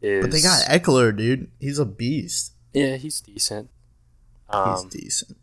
[0.02, 1.50] is, but they got Ekeler, dude.
[1.60, 2.52] He's a beast.
[2.72, 3.70] yeah, he's decent.
[4.50, 5.36] He's Um, decent.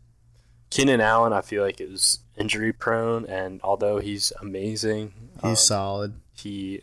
[0.70, 5.12] Keenan Allen, I feel like is injury prone, and although he's amazing,
[5.42, 6.14] He's um, solid.
[6.34, 6.82] he,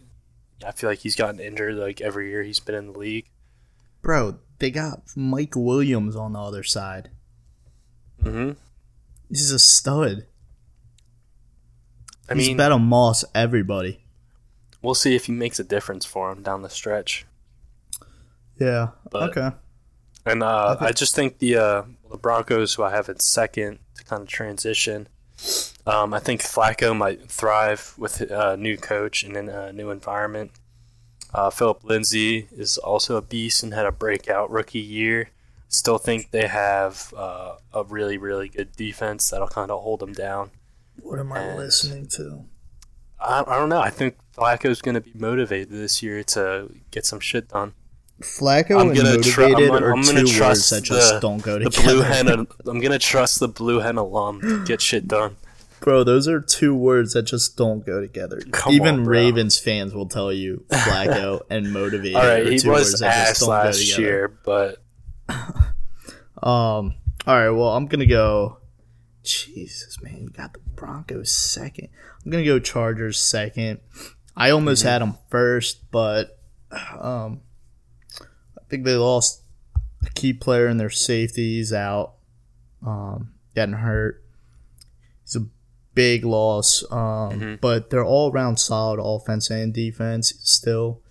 [0.66, 3.28] I feel like he's gotten injured like every year he's been in the league.
[4.02, 7.10] Bro, they got Mike Williams on the other side.
[8.24, 8.52] Mm-hmm.
[9.30, 10.26] He's a stud.
[12.34, 14.00] I He's mean, better Moss everybody.
[14.82, 17.26] we'll see if he makes a difference for him down the stretch.
[18.60, 18.90] Yeah.
[19.10, 19.56] But- okay.
[20.26, 20.86] And uh, Okay.
[20.88, 24.28] I just think the uh, the Broncos, who I have in second, to kind of
[24.30, 25.08] transition.
[25.86, 30.52] Um, I think Flacco might thrive with a new coach and in a new environment.
[31.34, 35.30] Uh, Phillip Lindsay is also a beast and had a breakout rookie year.
[35.68, 40.14] Still think they have uh, a really, really good defense that'll kind of hold them
[40.14, 40.52] down.
[41.02, 42.46] What am I And- listening to?
[43.20, 43.80] I, I don't know.
[43.82, 47.74] I think Flacco's going to be motivated this year to get some shit done.
[48.22, 51.42] Flacco I'm gonna tr- I'm gonna- I'm gonna two trust words that just the- don't
[51.42, 51.88] go The together.
[51.94, 52.30] blue hen.
[52.68, 55.36] I'm gonna trust the blue hen alum to get shit done.
[55.82, 58.40] Bro, those are two words that just don't go together.
[58.52, 59.04] Come Even on.
[59.06, 62.16] Ravens fans will tell you Flacco and motivated.
[62.16, 64.82] All right, are he two was words that just ass last year, but
[66.42, 66.94] Um.
[67.26, 67.50] All right.
[67.50, 68.58] Well, I'm gonna go.
[69.24, 71.90] Jesus, man, you got the Broncos second.
[72.26, 73.80] I'm gonna go Chargers second.
[74.36, 74.90] I almost Mm-hmm.
[74.90, 76.38] had them first, but
[77.00, 77.42] um,
[78.22, 79.42] I think they lost
[80.06, 82.16] a key player in their safeties out,
[82.86, 84.24] um, getting hurt.
[85.24, 85.46] It's a
[85.94, 86.84] big loss.
[86.92, 87.56] Um, Mm-hmm.
[87.62, 91.02] but they're all around solid offense and defense still.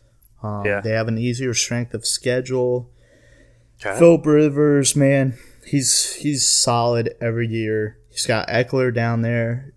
[0.43, 0.81] Um, Yeah.
[0.81, 2.91] They have an easier strength of schedule.
[3.81, 3.99] okay.
[3.99, 7.99] Philip Rivers, man, he's he's solid every year.
[8.12, 9.72] He's got Ekeler down there,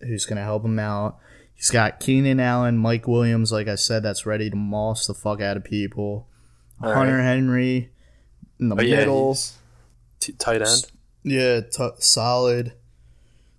[0.00, 1.18] who's gonna help him out.
[1.54, 5.42] He's got Keenan Allen, Mike Williams, like I said, that's ready to moss the fuck
[5.42, 6.26] out of people.
[6.82, 7.22] All Hunter right.
[7.24, 7.90] Henry
[8.58, 9.58] in the oh, middle, he's
[10.20, 10.86] t- tight end.
[11.22, 12.72] yeah, t- solid.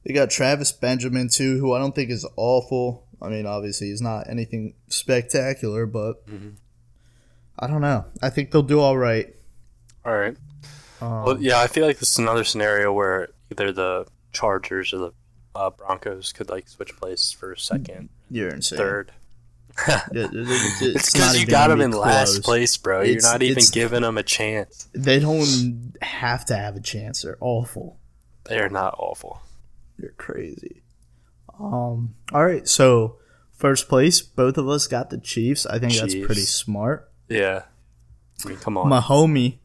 [0.03, 3.05] They got Travis Benjamin too, who I don't think is awful.
[3.21, 6.53] I mean, obviously he's not anything spectacular, but Mhm.
[7.59, 8.05] I don't know.
[8.23, 9.35] I think they'll do all right.
[10.03, 10.35] All right.
[11.01, 14.97] Um, Well, yeah, I feel like this is another scenario where either the Chargers or
[14.97, 15.11] the
[15.55, 18.77] uh, Broncos could like switch places for second, you're insane.
[18.79, 19.11] third.
[19.87, 23.01] It- it- it- It's not because you got them in last place, bro.
[23.01, 24.89] You're not even giving them a chance.
[24.93, 27.21] They don't have to have a chance.
[27.21, 27.97] They're awful.
[28.45, 29.41] They're not awful.
[29.97, 30.81] You're crazy.
[31.59, 32.15] Um.
[32.33, 32.67] All right.
[32.67, 33.17] So
[33.53, 35.65] first place, both of us got the Chiefs.
[35.65, 37.09] I think that's pretty smart.
[37.29, 37.63] Yeah.
[38.43, 38.89] I mean, come on.
[38.89, 39.59] My homie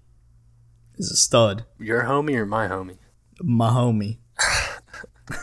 [0.98, 1.64] is a stud.
[1.80, 2.98] Your homie or my homie?
[3.42, 4.18] My homie.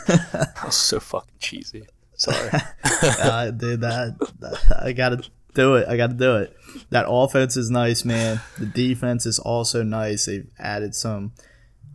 [0.08, 1.84] That was so fucking cheesy.
[2.16, 2.50] Sorry.
[3.02, 5.88] uh, dude, that, that I gotta do it.
[5.88, 6.56] I gotta do it.
[6.90, 8.42] That offense is nice, man.
[8.58, 10.26] The defense is also nice.
[10.26, 11.34] They've added some.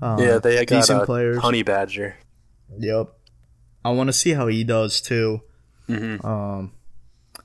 [0.03, 1.39] Um, yeah, they got decent players.
[1.39, 2.17] honey badger.
[2.79, 3.13] Yep.
[3.85, 5.41] I want to see how he does too.
[5.89, 6.25] Mhm.
[6.25, 6.73] Um,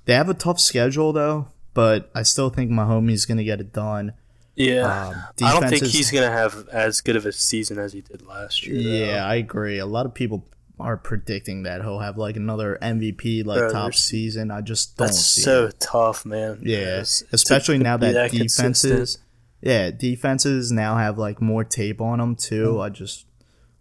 [0.06, 3.72] they have a tough schedule though, but I still think my homie's gonna get it
[3.72, 4.14] done.
[4.56, 5.08] Yeah.
[5.08, 8.22] Um, I don't think he's gonna have as good of a season as he did
[8.26, 8.82] last year.
[8.82, 9.06] though.
[9.14, 9.80] Yeah, I agree.
[9.80, 10.48] A lot of people
[10.80, 14.52] are predicting that he'll have like another MVP like Bro, top season.
[14.52, 15.80] I just don't That's see so it.
[15.80, 16.60] tough, man.
[16.64, 18.76] Yeah, It's- especially to now be that, consistent.
[18.76, 19.18] defenses,
[19.62, 22.82] yeah, defenses now have like more tape on them too.
[22.82, 23.26] I just,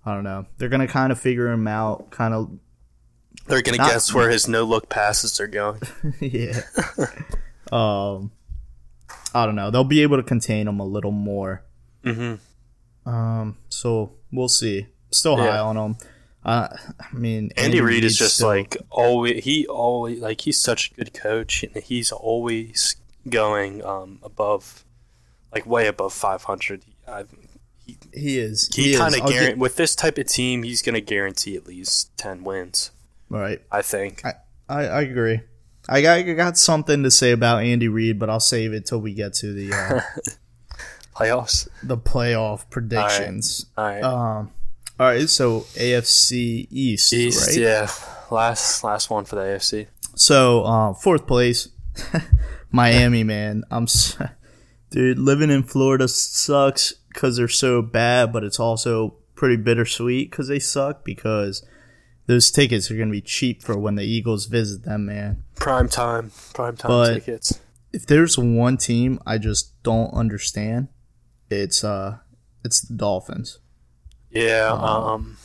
[0.07, 0.47] I don't know.
[0.59, 2.11] They're gonna kind of figure him out.
[2.11, 2.51] Kind of,
[3.47, 5.81] They're gonna Not- guess where his no look passes are going.
[6.21, 6.61] yeah.
[7.73, 8.31] um,
[9.35, 9.71] I don't know.
[9.71, 11.63] They'll be able to contain him a little more.
[12.05, 13.09] Mm-hmm.
[13.09, 14.87] Um, so we'll see.
[15.11, 15.63] Still high Yeah.
[15.63, 15.97] on him.
[16.45, 16.69] Uh,
[17.01, 19.45] I mean, Andy Reid is just still- like always.
[19.45, 22.97] He always like he's such a good coach, and he's always
[23.29, 24.85] going um, above,
[25.53, 26.83] like way above 500.
[27.07, 27.25] I,
[28.13, 28.69] he is.
[28.75, 28.99] he is.
[28.99, 31.67] kind of I'll get- guarantee with this type of team, he's going to guarantee at
[31.67, 32.91] least 10 wins.
[33.29, 33.61] right.
[33.71, 34.23] I think.
[34.25, 34.35] I,
[34.69, 35.41] I agree.
[35.89, 39.01] I got, I got something to say about Andy Reid, but I'll save it till
[39.01, 40.01] we get to the uh,
[41.17, 41.69] Playoffs.
[41.83, 43.67] the playoff predictions.
[43.77, 44.03] All right.
[44.03, 44.51] Um,
[45.01, 47.57] all right, so AFC East, East, right?
[47.57, 47.91] yeah.
[48.31, 49.89] Last last one for the AFC.
[50.15, 51.69] So uh, fourth place,
[52.71, 53.65] Miami, man.
[53.71, 53.87] I'm,
[54.91, 60.49] dude, living in Florida sucks because they're so bad, but it's also pretty bittersweet because
[60.49, 61.65] they suck because
[62.33, 65.45] those tickets are gonna be cheap for when the Eagles visit them, man.
[65.57, 66.33] Prime time.
[66.55, 67.59] Prime time But- tickets.
[67.93, 70.89] if there's one team I just don't understand,
[71.51, 72.19] it's uh
[72.65, 73.59] it's the Dolphins.
[74.31, 74.73] Yeah.
[74.73, 75.37] Um.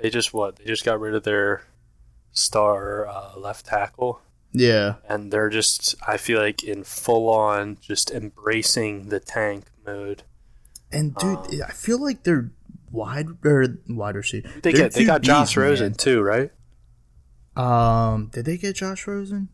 [0.00, 0.56] They just what?
[0.56, 1.62] They just got rid of their
[2.32, 4.20] star uh, left tackle.
[4.52, 4.94] Yeah.
[5.08, 10.22] and they're just I feel like in full on just embracing the tank mode.
[10.90, 12.50] And dude, Um, I feel like they're
[12.90, 14.48] wide or wide receiver.
[14.62, 15.94] They They're get they got Josh Rosen man.
[15.94, 16.50] too, right?
[17.56, 19.48] Um, did they get Josh Rosen?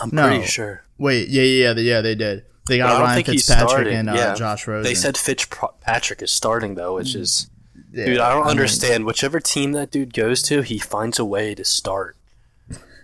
[0.00, 0.28] I'm No.
[0.28, 0.82] pretty sure.
[0.98, 2.44] Wait, yeah, yeah, yeah, yeah, they did.
[2.68, 4.34] They got Ryan Fitzpatrick and uh, yeah.
[4.34, 4.82] Josh Rosen.
[4.82, 7.48] They said Fitzpatrick is starting though, which is
[7.92, 8.18] Yeah, dude.
[8.18, 9.04] I don't mean, understand.
[9.06, 12.16] Whichever team that dude goes to, he finds a way to start.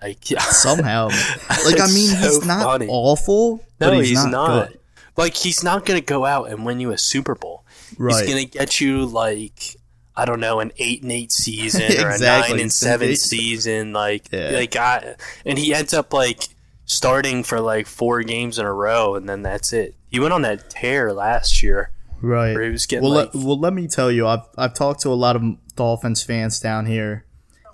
[0.03, 0.41] Like yeah.
[0.41, 1.07] somehow.
[1.65, 2.89] like I mean, so he's not funny.
[2.89, 4.69] awful, but No, he's, he's, not, not.
[4.71, 4.79] good.
[5.17, 7.65] Like he's not gonna go out and win you a Super Bowl.
[7.99, 8.25] Right.
[8.25, 9.77] He's gonna get you like
[10.17, 13.93] I don't know an eight and eight season or a nine and seven season.
[13.93, 14.51] Like Yeah.
[14.51, 16.49] like I, and he ends up like
[16.85, 19.95] starting for like four games in a row, and then that's it.
[20.09, 22.53] He went on that tear last year right.
[22.55, 25.01] where he was getting well, like let, well, let me tell you, I've I've talked
[25.03, 25.43] to a lot of
[25.77, 27.25] Dolphins fans down here,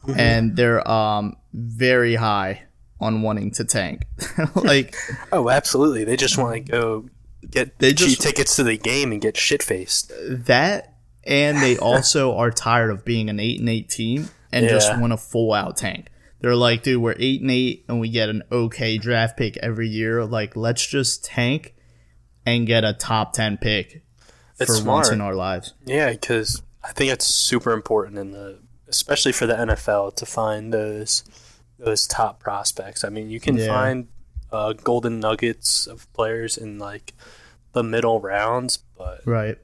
[0.04, 0.20] Mm-hmm.
[0.20, 2.62] and they're um very high
[3.00, 4.04] on wanting to tank.
[4.54, 4.94] like
[5.32, 6.04] oh absolutely.
[6.04, 7.08] They just want to go
[7.50, 10.12] get They cheap just- tickets to the game and get shit faced.
[10.28, 14.96] that, and they also are tired of being an eight and eight team and just
[14.98, 16.08] want a full out tank.
[16.40, 19.88] They're like, dude, we're eight and eight, and we get an okay draft pick every
[19.88, 20.24] year.
[20.24, 21.74] Like, let's just tank
[22.46, 24.02] and get a top ten pick
[24.60, 25.12] It's for once smart.
[25.12, 25.74] in our lives.
[25.84, 30.72] Yeah, because I think it's super important in the, especially for the NFL, to find
[30.72, 31.24] those
[31.78, 33.04] those top prospects.
[33.04, 33.66] I mean, you can Yeah.
[33.66, 34.08] find
[34.52, 37.14] uh, golden nuggets of players in like
[37.72, 39.58] the middle rounds, but Right.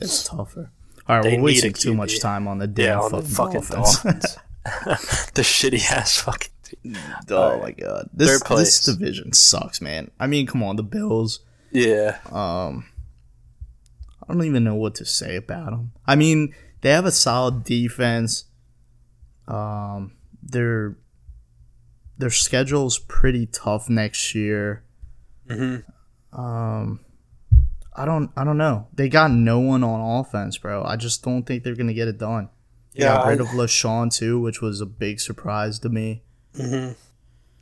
[0.00, 0.70] It's tougher.
[1.08, 1.96] All right, we're need wasting too QB.
[1.96, 4.36] much time on the damn yeah, on the fucking, fucking Dolphins.
[4.64, 6.50] Dolphins, the shitty ass fucking.
[6.64, 6.96] Team.
[7.30, 10.10] oh my god, this this division sucks, man.
[10.18, 11.40] I mean, come on, the Bills.
[11.70, 12.86] Yeah, Um,
[14.26, 15.92] I don't even know what to say about them.
[16.06, 18.44] I mean, they have a solid defense.
[19.46, 20.96] Um, their
[22.18, 24.82] their schedule's pretty tough next year.
[25.48, 25.76] hmm
[26.32, 27.00] Um,
[27.96, 28.88] I don't I don't know.
[28.92, 30.82] They got no one on offense, bro.
[30.84, 32.48] I just don't think they're gonna get it done.
[32.94, 36.22] They Yeah, got rid I- of LeSean too, which was a big surprise to me.
[36.56, 36.90] hmm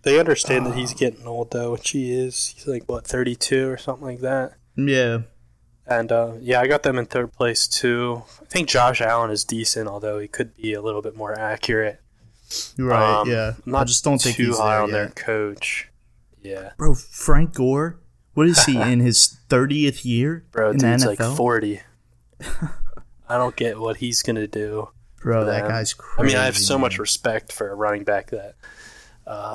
[0.03, 2.49] They understand that he's getting old though, which he is.
[2.55, 4.55] He's like what thirty two or something like that.
[4.77, 5.19] Yeah,
[5.87, 8.23] And uh, yeah, I got them in third place too.
[8.41, 12.01] I think Josh Allen is decent, although he could be a little bit more accurate.
[12.77, 13.21] You're right.
[13.21, 15.88] Um, yeah, I'm not I just don't think too he's high there on their coach.
[16.43, 17.99] Yeah, Bro, Frank Gore.
[18.35, 21.81] What is he in his thirtieth year bro, in dude's the like forty.
[23.29, 24.88] I don't get what he's gonna do.
[25.23, 25.71] Bro, that them.
[25.71, 28.57] guy's I mean, I have so much respect for a running back that
[29.27, 29.55] uh,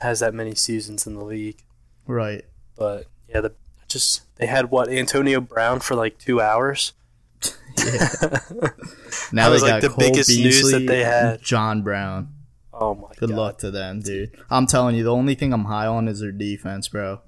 [0.00, 1.62] has that many seasons in the league.
[2.06, 2.44] right.
[2.76, 3.54] But yeah, the
[3.88, 6.92] just they had what Antonio Brown for like two hours.
[9.32, 11.42] Now they like, got the Cole biggest news Beasley, that they had.
[11.42, 12.34] John Brown.
[12.72, 13.36] Oh my Good god!
[13.38, 14.36] luck to them, dude.
[14.50, 17.20] I'm telling you, the only thing I'm high on is their defense, bro.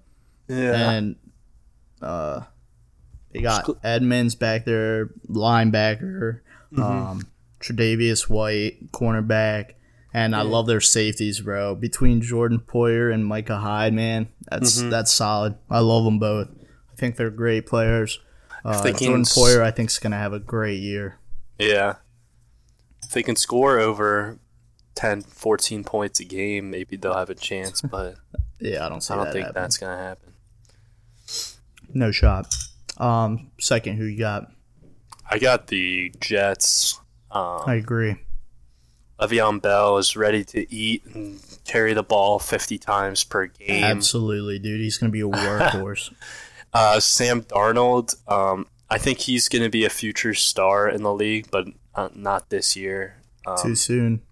[0.48, 1.16] Yeah, And
[2.00, 2.42] uh,
[3.32, 6.40] they got Edmunds back there, linebacker,
[6.72, 6.82] Mm-hmm.
[6.82, 7.26] um,
[7.60, 9.72] Tre'Davious White, cornerback,
[10.14, 11.74] and I love their safeties, bro.
[11.74, 14.90] Between Jordan Poyer and Micah Hyde, man, that's Mm-hmm.
[14.90, 15.56] that's solid.
[15.68, 16.48] I love them both.
[16.92, 18.20] I think they're great players.
[18.64, 21.18] Uh, they can Jordan Poyer, I think, is gonna have a great year.
[21.58, 21.94] yeah.
[23.02, 24.38] If they can score over
[24.94, 27.80] 10, 14 points a game, maybe they'll have a chance.
[27.90, 28.14] But
[28.60, 29.62] Yeah, I don't I don't that think happening.
[29.62, 30.32] that's gonna happen.
[31.92, 32.46] No shot.
[32.98, 34.50] Um, second, who you got?
[35.28, 37.00] I got the Jets.
[37.30, 38.16] Um, I agree.
[39.20, 43.82] Le'Veon Bell is ready to eat and carry the ball 50 times per game.
[43.84, 44.80] Absolutely, dude.
[44.80, 46.12] He's gonna be a workhorse.
[46.72, 51.12] Uh, Sam Darnold, um, I think he's going to be a future star in the
[51.12, 53.16] league, but uh, not this year.
[53.44, 54.22] Too Um, soon.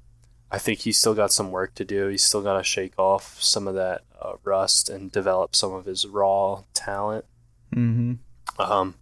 [0.50, 2.06] I think he's still got some work to do.
[2.08, 5.84] He's still got to shake off some of that uh, rust and develop some of
[5.84, 7.24] his raw talent.
[7.74, 8.14] Mm-hmm.
[8.60, 8.94] Um,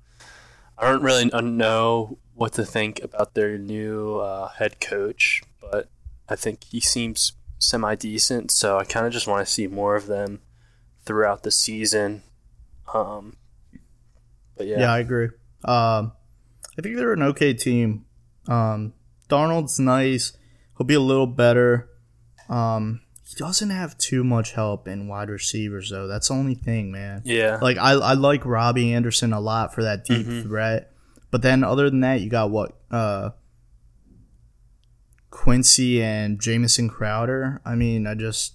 [0.76, 5.88] I don't really know what to think about their new uh, head coach, but
[6.28, 8.50] I think he seems semi decent.
[8.50, 10.40] So I kind of just want to see more of them
[11.04, 12.22] throughout the season.
[12.92, 13.36] Um,
[14.56, 14.80] but Yeah.
[14.80, 15.28] yeah, I agree.
[15.64, 16.12] Um,
[16.78, 18.04] I think they're an okay team.
[18.48, 18.92] Um,
[19.28, 20.36] Darnold's nice.
[20.78, 21.88] He'll be a little better.
[22.48, 26.06] Um, he doesn't have too much help in wide receivers though.
[26.06, 27.22] That's the only thing, man.
[27.24, 30.42] yeah, Like I, I like Robbie Anderson a lot for that deep Mm-hmm.
[30.48, 30.92] threat.
[31.32, 33.30] But then other than that, you got what uh,
[35.30, 37.60] Quincy and Jamison Crowder.
[37.64, 38.54] I mean, I just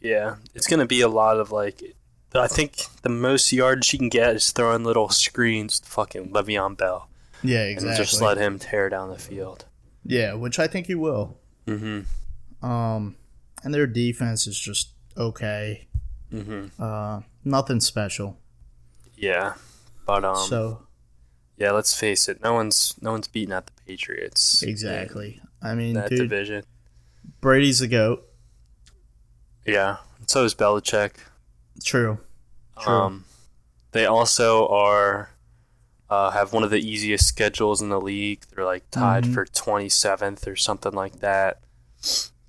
[0.00, 0.36] yeah.
[0.54, 1.82] It's gonna be a lot of like.
[2.40, 6.76] I think the most yards you can get is throwing little screens to fucking Le'Veon
[6.76, 7.08] Bell
[7.44, 7.88] yeah, exactly.
[7.90, 9.66] and just let him tear down the field.
[10.04, 11.36] yeah, which I think he will.
[11.66, 12.66] Mm-hmm.
[12.66, 13.16] Um,
[13.62, 15.86] and their defense is just okay.
[16.32, 16.82] Mm-hmm.
[16.82, 18.38] Uh, nothing special.
[19.14, 19.54] Yeah,
[20.06, 20.86] but um, so
[21.58, 21.70] yeah.
[21.70, 22.42] Let's face it.
[22.42, 24.62] No one's no one's beating out the Patriots.
[24.62, 25.40] exactly.
[25.62, 26.64] I mean, that dude, division.
[27.40, 28.26] Brady's the goat.
[29.66, 29.98] Yeah.
[30.26, 31.12] So is Belichick.
[31.82, 32.18] True.
[32.80, 32.92] True.
[32.92, 33.24] Um,
[33.92, 35.30] they also are
[36.10, 38.44] uh, have one of the easiest schedules in the league.
[38.54, 39.34] They're like tied Mhm.
[39.34, 41.60] for 27th or something like that.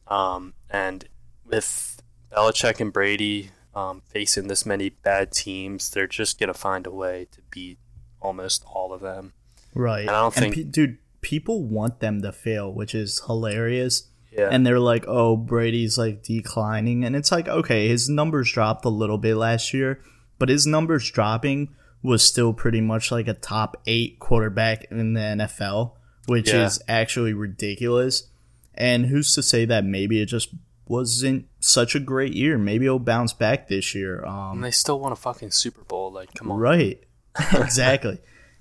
[0.08, 1.06] Um, and
[1.46, 6.92] with Belichick and Brady um, facing this many bad teams, they're just gonna find a
[6.92, 7.78] way to beat
[8.22, 9.34] almost all of them.
[9.74, 10.02] right.
[10.02, 14.04] and I don't think- pe- dude, people want them to fail, which is hilarious.
[14.38, 14.50] Yeah.
[14.52, 18.90] and they're like, "Oh, Brady's like declining," and it's like, okay, his numbers dropped a
[18.90, 20.02] little bit last year,
[20.40, 21.70] but his numbers dropping
[22.04, 25.94] was still pretty much like a top eight quarterback in the NFL,
[26.28, 26.66] which Yeah.
[26.66, 28.28] is actually ridiculous.
[28.76, 30.50] And who's to say that maybe it just
[30.88, 32.58] wasn't such a great year?
[32.58, 34.20] Maybe he'll bounce back this year.
[34.20, 36.12] and Um, they still won a fucking Super Bowl.
[36.12, 36.60] Like, come on.
[36.60, 37.00] right,
[37.54, 38.20] exactly.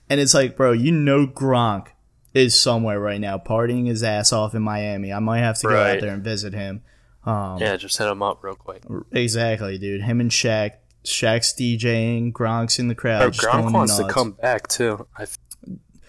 [0.09, 1.89] And it's like, bro, you know Gronk
[2.35, 5.13] is somewhere right now partying his ass off in Miami.
[5.13, 6.83] I might have to go out there and visit him.
[7.25, 8.83] Um, Yeah, just hit him up real quick.
[9.13, 10.03] Exactly, dude.
[10.03, 10.73] Him and Shaq.
[11.05, 12.33] Shaq's DJing.
[12.33, 13.33] Gronk's in the crowd.
[13.35, 15.07] Gronk wants to come back too.
[15.17, 15.27] I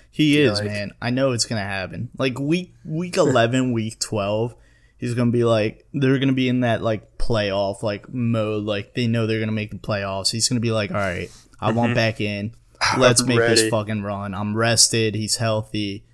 [0.10, 0.92] He is, like- man.
[1.02, 2.10] I know it's gonna happen.
[2.18, 4.56] Like week week eleven, week twelve,
[4.98, 8.64] he's gonna be like they're gonna be in that like playoff like mode.
[8.64, 10.32] Like they know they're gonna make the playoffs.
[10.32, 12.56] He's gonna be like, all right, I want back in.
[12.98, 14.34] Let's I'm make this fucking run.
[14.34, 15.16] I'm rested.
[15.16, 16.06] He's healthy.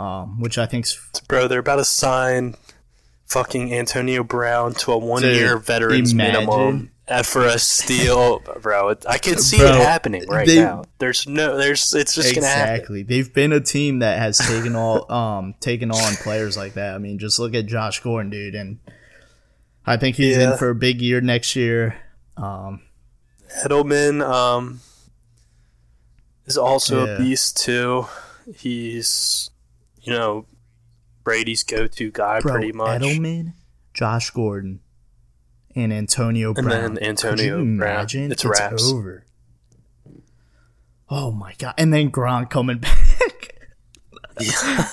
[0.00, 0.98] Um, which I think's
[1.28, 2.54] Bro, they're about to sign
[3.26, 6.46] fucking Antonio Brown to a one-year veterans imagine.
[6.46, 6.90] minimum
[7.24, 8.94] for a steal, bro.
[9.08, 10.84] I can see Bro, it happening right they- now.
[10.98, 12.74] There's no, there's, it's just gonna happen.
[12.74, 13.02] exactly.
[13.02, 16.94] They've been a team that has taken all um taken on players like that.
[16.94, 18.78] I mean, just look at Josh Gordon, dude, and
[19.86, 20.52] I think he's Yeah.
[20.52, 21.96] in for a big year next year.
[22.36, 22.82] Um,
[23.64, 24.80] Edelman um,
[26.46, 27.12] is also Yeah.
[27.14, 28.06] a beast too.
[28.56, 29.50] He's,
[30.02, 30.46] you know,
[31.24, 33.02] Brady's go-to guy, Bro, pretty much.
[33.02, 33.52] Edelman,
[33.94, 34.80] Josh Gordon,
[35.74, 36.94] and Antonio And Brown.
[36.94, 37.68] then Antonio Brown.
[37.68, 38.32] imagine?
[38.32, 38.90] It's wraps.
[38.90, 39.24] over.
[41.08, 41.74] Oh my god!
[41.76, 43.56] And then Gronk coming back.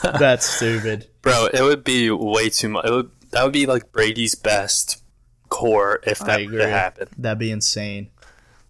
[0.03, 1.07] That's stupid.
[1.21, 2.85] Bro, it would be way too much.
[2.85, 5.03] It would that would be like Brady's best
[5.49, 7.07] core if that could happen.
[7.17, 8.09] That'd be insane.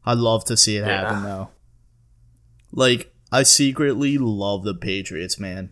[0.06, 1.02] I'd love to see it Yeah.
[1.02, 1.50] happen though.
[2.72, 5.70] Like I secretly love the Patriots, man.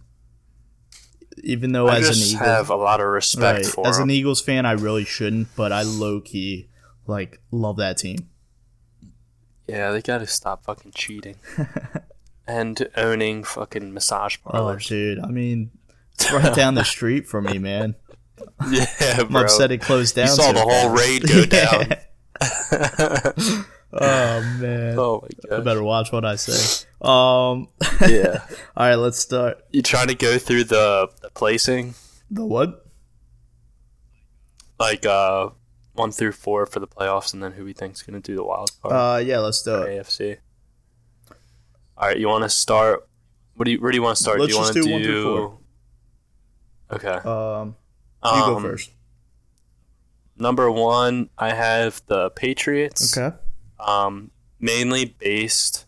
[1.43, 3.97] Even though I as an just Eagle, have a lot of respect right, for as
[3.97, 4.03] him.
[4.03, 6.69] an Eagles fan, I really shouldn't, but I low key
[7.07, 8.29] like love that team.
[9.67, 11.35] yeah, they gotta stop fucking cheating
[12.47, 14.87] and owning fucking massage Oh, parlors.
[14.87, 15.71] dude, I mean,
[16.13, 17.95] it's right down the street from me, man.
[18.69, 18.85] yeah,
[19.19, 19.41] I'm bro.
[19.41, 20.27] upset it closed down.
[20.27, 21.93] You saw so the whole raid go down.
[23.93, 25.65] oh man, oh my I god.
[25.65, 26.85] better watch what I say.
[27.01, 27.69] Um,
[28.07, 28.39] Yeah.
[28.75, 29.63] all right, let's start.
[29.71, 31.93] You trying to go through the placing?
[32.31, 32.85] The what?
[34.79, 35.49] Like uh
[35.93, 38.71] one through four for the playoffs and then who we think's gonna do the wild
[38.81, 40.01] card Uh, yeah, let's do it.
[40.05, 40.37] AFC.
[41.97, 43.07] Alright, you wanna start
[43.55, 44.39] what do you where do you wanna start?
[44.39, 45.59] Let's do you just wanna do one through four.
[46.97, 47.07] Okay.
[47.29, 47.75] Um,
[48.23, 48.91] you go Um, first.
[50.37, 53.17] Number one, I have the Patriots.
[53.17, 53.35] Okay.
[53.79, 55.85] um, mainly based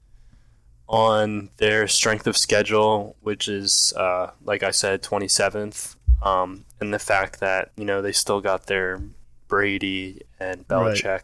[0.88, 7.00] on their strength of schedule, which is, uh, like I said, 27th, um, and the
[7.00, 9.02] fact that you know they still got their
[9.48, 10.94] Brady and Right.
[10.96, 11.22] Belichick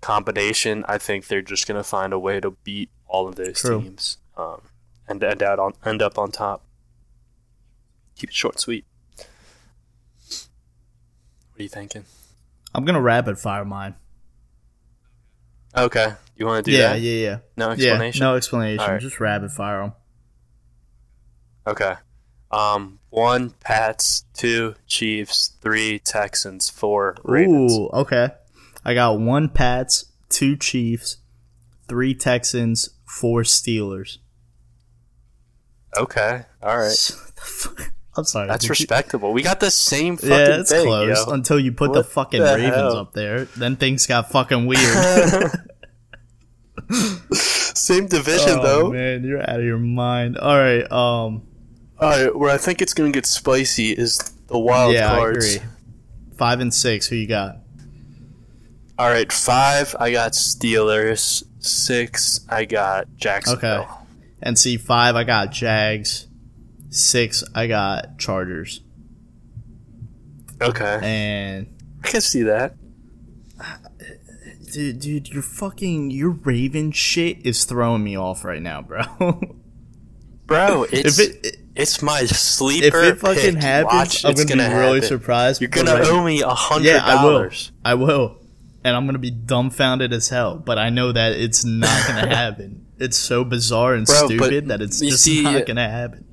[0.00, 0.84] combination.
[0.88, 3.82] I think they're just gonna find a way to beat all of those True.
[3.82, 4.62] teams um,
[5.08, 6.62] and end out on end up on top.
[8.16, 8.84] Keep it short, and sweet.
[10.26, 12.04] What are you thinking?
[12.74, 13.94] I'm gonna rapid fire mine.
[15.76, 17.00] Okay, you want to do yeah, that?
[17.00, 18.22] yeah, yeah, No explanation.
[18.22, 18.80] Yeah, no explanation.
[18.80, 19.00] Alright.
[19.00, 19.92] Just rapid fire them.
[21.66, 21.94] Okay.
[22.50, 27.76] Um, one Pats, two Chiefs, three Texans, four Ravens.
[27.76, 28.30] Ooh, okay.
[28.84, 31.18] I got one Pats, two Chiefs,
[31.86, 34.18] three Texans, four Steelers.
[35.96, 37.10] Okay, all right.
[38.16, 38.48] I'm sorry.
[38.48, 39.32] That's you- respectable.
[39.32, 41.32] We got the same fucking Yeah, it's thing, close yo.
[41.32, 42.96] until you put the fucking the Ravens hell?
[42.96, 43.44] up there.
[43.44, 44.80] Then things got fucking weird.
[47.32, 48.90] Same division oh though.
[48.90, 50.38] man, you're out of your mind.
[50.38, 51.42] All right, um,
[51.98, 54.18] All right, where I think it's gonna get spicy is
[54.48, 55.44] the wild yeah, cards.
[55.44, 55.68] I agree.
[56.36, 57.06] Five and six.
[57.06, 57.58] Who you got?
[58.98, 61.44] All right, five I got Steelers.
[61.60, 63.82] Six I got Jacksonville.
[63.82, 63.90] Okay.
[64.42, 66.26] And see, five I got Jags.
[66.88, 68.80] Six I got Chargers.
[70.60, 71.66] Okay, And
[72.04, 72.74] I can see that.
[74.72, 79.02] Dude, dude, your fucking your Raven shit is throwing me off right now, bro.
[80.46, 82.86] Bro, it's if it it's my sleeper.
[82.86, 83.62] if it fucking pick.
[83.62, 85.02] happens, Watch, I'm it's gonna, be really happen.
[85.08, 85.60] surprised.
[85.60, 87.50] You're gonna owe me a hundred Yeah, I will.
[87.84, 88.36] I will.
[88.82, 92.84] And I'm gonna be dumbfounded as hell, but I know that it's not gonna happen.
[92.98, 96.24] It's so bizarre and Bro, stupid that it's just see- not gonna happen.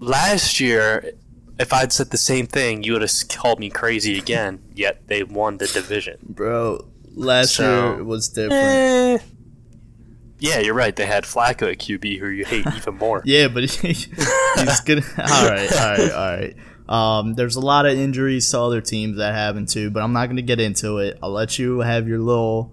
[0.00, 1.12] Last year,
[1.58, 4.62] if I'd said the same thing, you would have called me crazy again.
[4.74, 6.16] Yet they won the division.
[6.22, 8.52] Bro, last So- year was different.
[8.54, 9.18] Eh.
[10.40, 10.94] Yeah, you're right.
[10.94, 13.22] They had Flacco at QB, who you hate even more.
[13.24, 15.02] Yeah, but he, he's gonna.
[15.18, 16.56] all right, all right, all right.
[16.88, 20.26] Um, there's a lot of injuries to other teams that happen too, but I'm not
[20.28, 21.18] gonna get into it.
[21.22, 22.72] I'll let you have your little.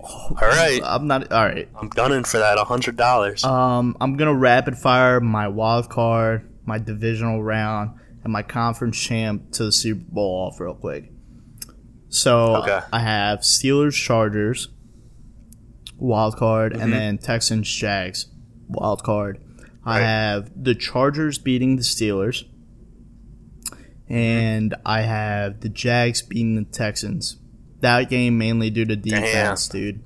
[0.00, 1.32] All right, I'm not.
[1.32, 1.66] All right.
[1.80, 3.42] I'm gunning for that hundred dollars.
[3.42, 9.50] Um, I'm gonna rapid fire my wild card, my divisional round, and my conference champ
[9.52, 11.10] to the Super Bowl off real quick.
[12.14, 12.80] So Okay.
[12.92, 14.68] I have Steelers, Chargers,
[15.98, 16.82] wild card, Mm-hmm.
[16.82, 18.26] and then Texans, Jags,
[18.68, 19.40] wild card.
[19.84, 20.04] I Right.
[20.06, 22.44] have the Chargers beating the Steelers,
[24.08, 27.36] and I have the Jags beating the Texans.
[27.80, 30.02] That game mainly due to defense, dude.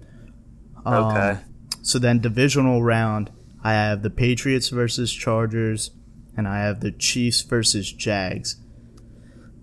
[0.87, 1.39] Um, okay,
[1.83, 3.31] so then divisional round,
[3.63, 5.91] I have the Patriots versus Chargers,
[6.37, 8.57] and I have the Chiefs versus Jags.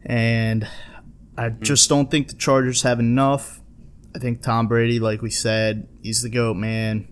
[0.05, 0.67] And
[1.37, 1.61] I mm.
[1.61, 3.61] just don't think the Chargers have enough.
[4.15, 7.07] I think Tom Brady, like we said, he's the goat man.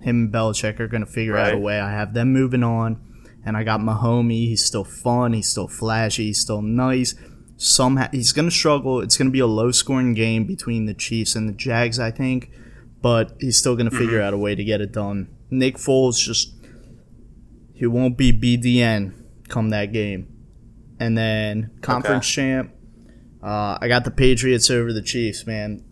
[0.00, 1.80] Him and Belichick are gonna figure out a way.
[1.80, 3.00] I have them moving on,
[3.44, 4.48] and I got Mahomey.
[4.48, 5.32] He's still fun.
[5.32, 6.26] He's still flashy.
[6.26, 7.14] He's still nice.
[7.56, 9.00] Somehow he's gonna struggle.
[9.00, 12.50] It's gonna be a low scoring game between the Chiefs and the Jags, I think
[13.06, 14.26] but he's still going to figure mm-hmm.
[14.26, 15.28] out a way to get it done.
[15.48, 16.54] Nick Foles just
[17.72, 19.12] he won't be BDN
[19.48, 20.26] come that game.
[20.98, 22.72] And then conference champ,
[23.42, 25.84] uh, I got the Patriots over the Chiefs, man.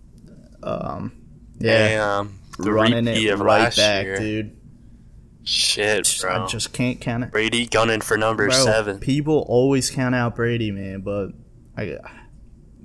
[0.63, 1.13] Um,
[1.59, 4.19] yeah, Damn, the running it right back, year.
[4.19, 4.57] dude.
[5.45, 6.45] Shit, bro.
[6.45, 7.31] I just can't count it.
[7.31, 8.99] Brady gunning for number Bro, seven.
[8.99, 11.33] People always count out Brady, man, but
[11.77, 11.99] I,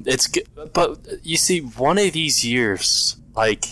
[0.06, 0.44] It's g-
[0.74, 3.64] but you see, one of these years, like,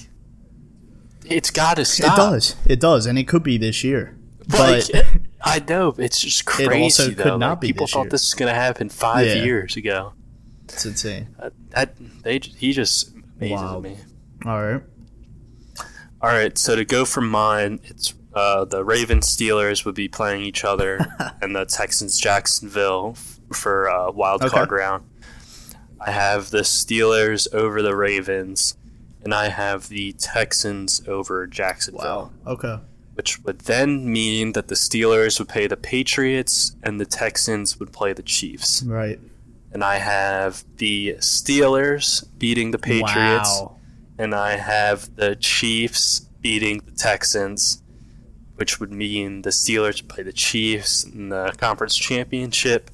[1.26, 2.14] it's got to stop.
[2.14, 2.56] it does.
[2.66, 4.18] It does, and it could be this year.
[4.58, 5.06] Like, But
[5.42, 6.84] I know it's just It crazy.
[6.84, 7.24] also though.
[7.24, 8.10] could not Like, be people thought year.
[8.12, 9.44] this was gonna happen five Yeah.
[9.44, 10.14] years ago.
[10.70, 11.28] It's insane.
[12.24, 13.80] They he just amazes Wow.
[13.80, 13.98] me.
[14.46, 14.84] All right.
[16.22, 20.42] All right, so to go from mine, it's uh, the Ravens Steelers would be playing
[20.42, 21.00] each other,
[21.42, 24.50] and the Texans Jacksonville f- for uh, wild Okay.
[24.50, 25.04] card round.
[26.00, 28.76] I have the Steelers over the Ravens,
[29.24, 32.54] and I have the Texans over Jacksonville, Wow.
[32.54, 32.80] Okay.
[33.14, 37.92] which would then mean that the Steelers would play the Patriots and the Texans would
[37.94, 38.82] play the Chiefs.
[38.84, 39.20] Right.
[39.78, 43.76] And I have the Steelers beating the Patriots Wow.
[44.18, 47.84] and I have the Chiefs beating the Texans,
[48.56, 52.90] which would mean the Steelers play the Chiefs in the conference championship,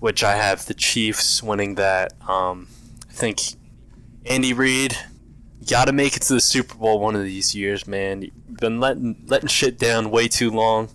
[0.00, 2.14] which I have the Chiefs winning that.
[2.26, 2.68] Um,
[3.10, 3.40] I think
[4.24, 4.96] Andy Reid
[5.68, 8.22] got to make it to the Super Bowl one of these years, man.
[8.22, 10.88] You've been letting letting shit down way too long.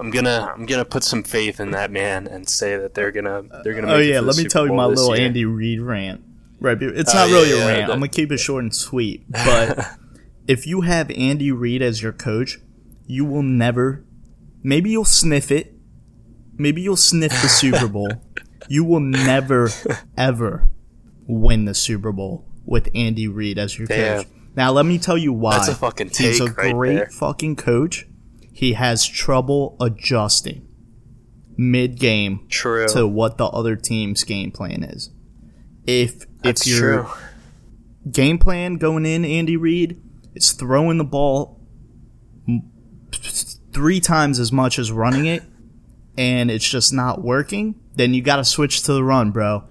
[0.00, 3.42] I'm gonna I'm gonna put some faith in that man and say that they're gonna
[3.62, 3.86] they're gonna.
[3.88, 5.26] Oh, make Oh it to yeah, let me Super tell you my little year.
[5.26, 6.22] Andy Reid rant.
[6.58, 7.78] Right, it's Oh, not yeah, really a rant.
[7.86, 9.30] that- I'm gonna keep it short and sweet.
[9.30, 9.86] But
[10.48, 12.58] if you have Andy Reid as your coach,
[13.06, 14.04] you will never.
[14.62, 15.74] Maybe you'll sniff it.
[16.58, 18.10] Maybe you'll sniff the Super Bowl.
[18.68, 19.70] You will never,
[20.16, 20.68] ever
[21.26, 24.18] win the Super Bowl with Andy Reid as your Damn.
[24.24, 24.26] coach.
[24.54, 25.56] Now let me tell you why.
[25.56, 27.06] That's a fucking take He's a right great there.
[27.06, 28.06] fucking coach.
[28.52, 30.66] He has trouble adjusting
[31.56, 32.46] mid game
[32.88, 35.10] to what the other team's game plan is.
[35.86, 37.12] If That's if your true.
[38.10, 40.00] game plan going in, Andy Reid,
[40.34, 41.60] is throwing the ball
[43.72, 45.42] three times as much as running it,
[46.16, 49.64] and it's just not working, then you got to switch to the run, bro.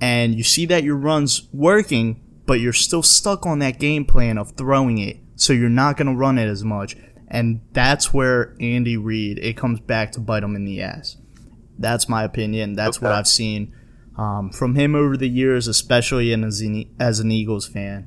[0.00, 4.38] And you see that your run's working, but you're still stuck on that game plan
[4.38, 6.96] of throwing it, so you're not going to run it as much.
[7.34, 11.16] And that's where Andy Reid, it comes back to bite him in the ass.
[11.78, 12.74] That's my opinion.
[12.74, 13.74] That's what I've seen
[14.16, 18.06] um, from him over the years, especially in as an, as an Eagles fan.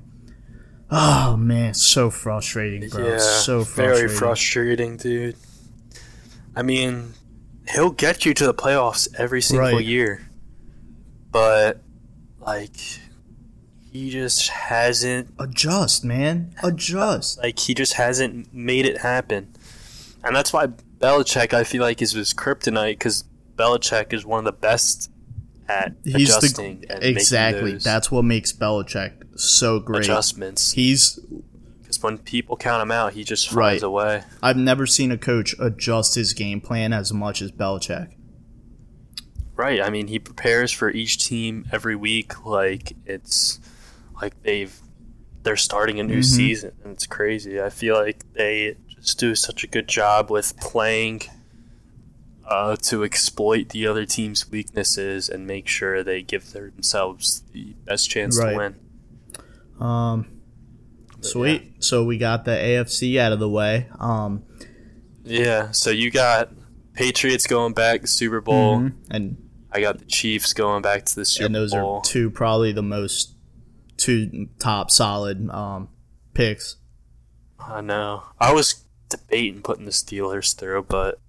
[0.90, 3.06] Oh man, so frustrating, bro.
[3.06, 4.08] Yeah, so frustrating.
[4.08, 5.36] very frustrating, dude.
[6.56, 7.14] I mean,
[7.74, 9.84] he'll get you to the playoffs every single Right.
[9.86, 10.26] year,
[11.30, 11.82] but
[12.40, 12.78] like,
[13.98, 15.34] he just hasn't.
[15.40, 16.54] Adjust, man.
[16.64, 17.38] Adjust.
[17.40, 19.56] Like, he just hasn't made it happen,
[20.24, 23.24] and that's why Belichick, I feel like, is his kryptonite because
[23.56, 25.10] Belichick is one of the best
[25.70, 27.74] at He's adjusting the exactly.
[27.78, 30.04] That's what makes Belichick so great.
[30.04, 30.72] adjustments.
[30.72, 31.20] He's
[31.82, 33.84] Because when people count him out, he just flies Right.
[33.84, 34.24] away.
[34.42, 38.14] I've never seen a coach adjust his game plan as much as Belichick.
[39.56, 39.82] Right.
[39.82, 43.60] I mean, he prepares for each team every week like it's
[44.22, 44.74] like they've
[45.44, 46.26] they're starting a new Mhm.
[46.26, 47.62] season, and it's crazy.
[47.62, 51.22] I feel like they just do such a good job with playing
[52.50, 58.10] uh, to exploit the other team's weaknesses and make sure they give themselves the best
[58.10, 58.52] chance Right.
[58.52, 59.86] to win.
[59.86, 60.28] Um,
[61.22, 61.84] sweet.
[61.84, 63.88] So we got the AFC out of the way.
[64.00, 64.44] Um,
[65.26, 65.72] Yeah.
[65.72, 66.52] So you got
[66.94, 68.78] Patriots going back to Super Bowl.
[68.80, 68.94] mhm.
[69.12, 69.38] and
[69.72, 71.46] I got the Chiefs going back to the Super Bowl.
[71.48, 71.96] and those Bowl.
[71.98, 73.34] are two probably the most
[73.98, 75.90] two top solid um
[76.34, 76.78] picks.
[77.60, 78.24] I know.
[78.40, 81.20] I was debating putting the Steelers through, but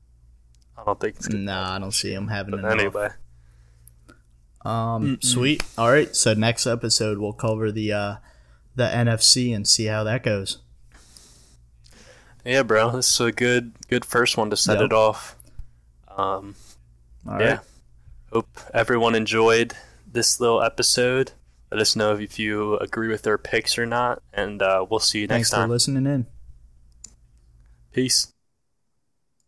[0.76, 2.72] I don't think it's gonna Nah, I don't see them having But enough.
[2.72, 3.08] anyway,
[4.64, 5.62] Um, sweet.
[5.76, 6.14] All right.
[6.14, 8.16] So next episode we'll cover the uh
[8.76, 10.58] the NFC and see how that goes.
[12.44, 14.86] yeah, bro, this is a good good first one to set Yep.
[14.86, 15.36] it off.
[16.16, 16.54] Um,
[17.26, 17.40] All right.
[17.42, 17.58] yeah,
[18.32, 19.74] hope everyone enjoyed
[20.10, 21.32] this little episode.
[21.70, 25.20] Let us know if you agree with their picks or not, and uh, we'll see
[25.20, 25.68] you Thanks next time.
[25.68, 26.26] for listening in.
[27.92, 28.32] Peace.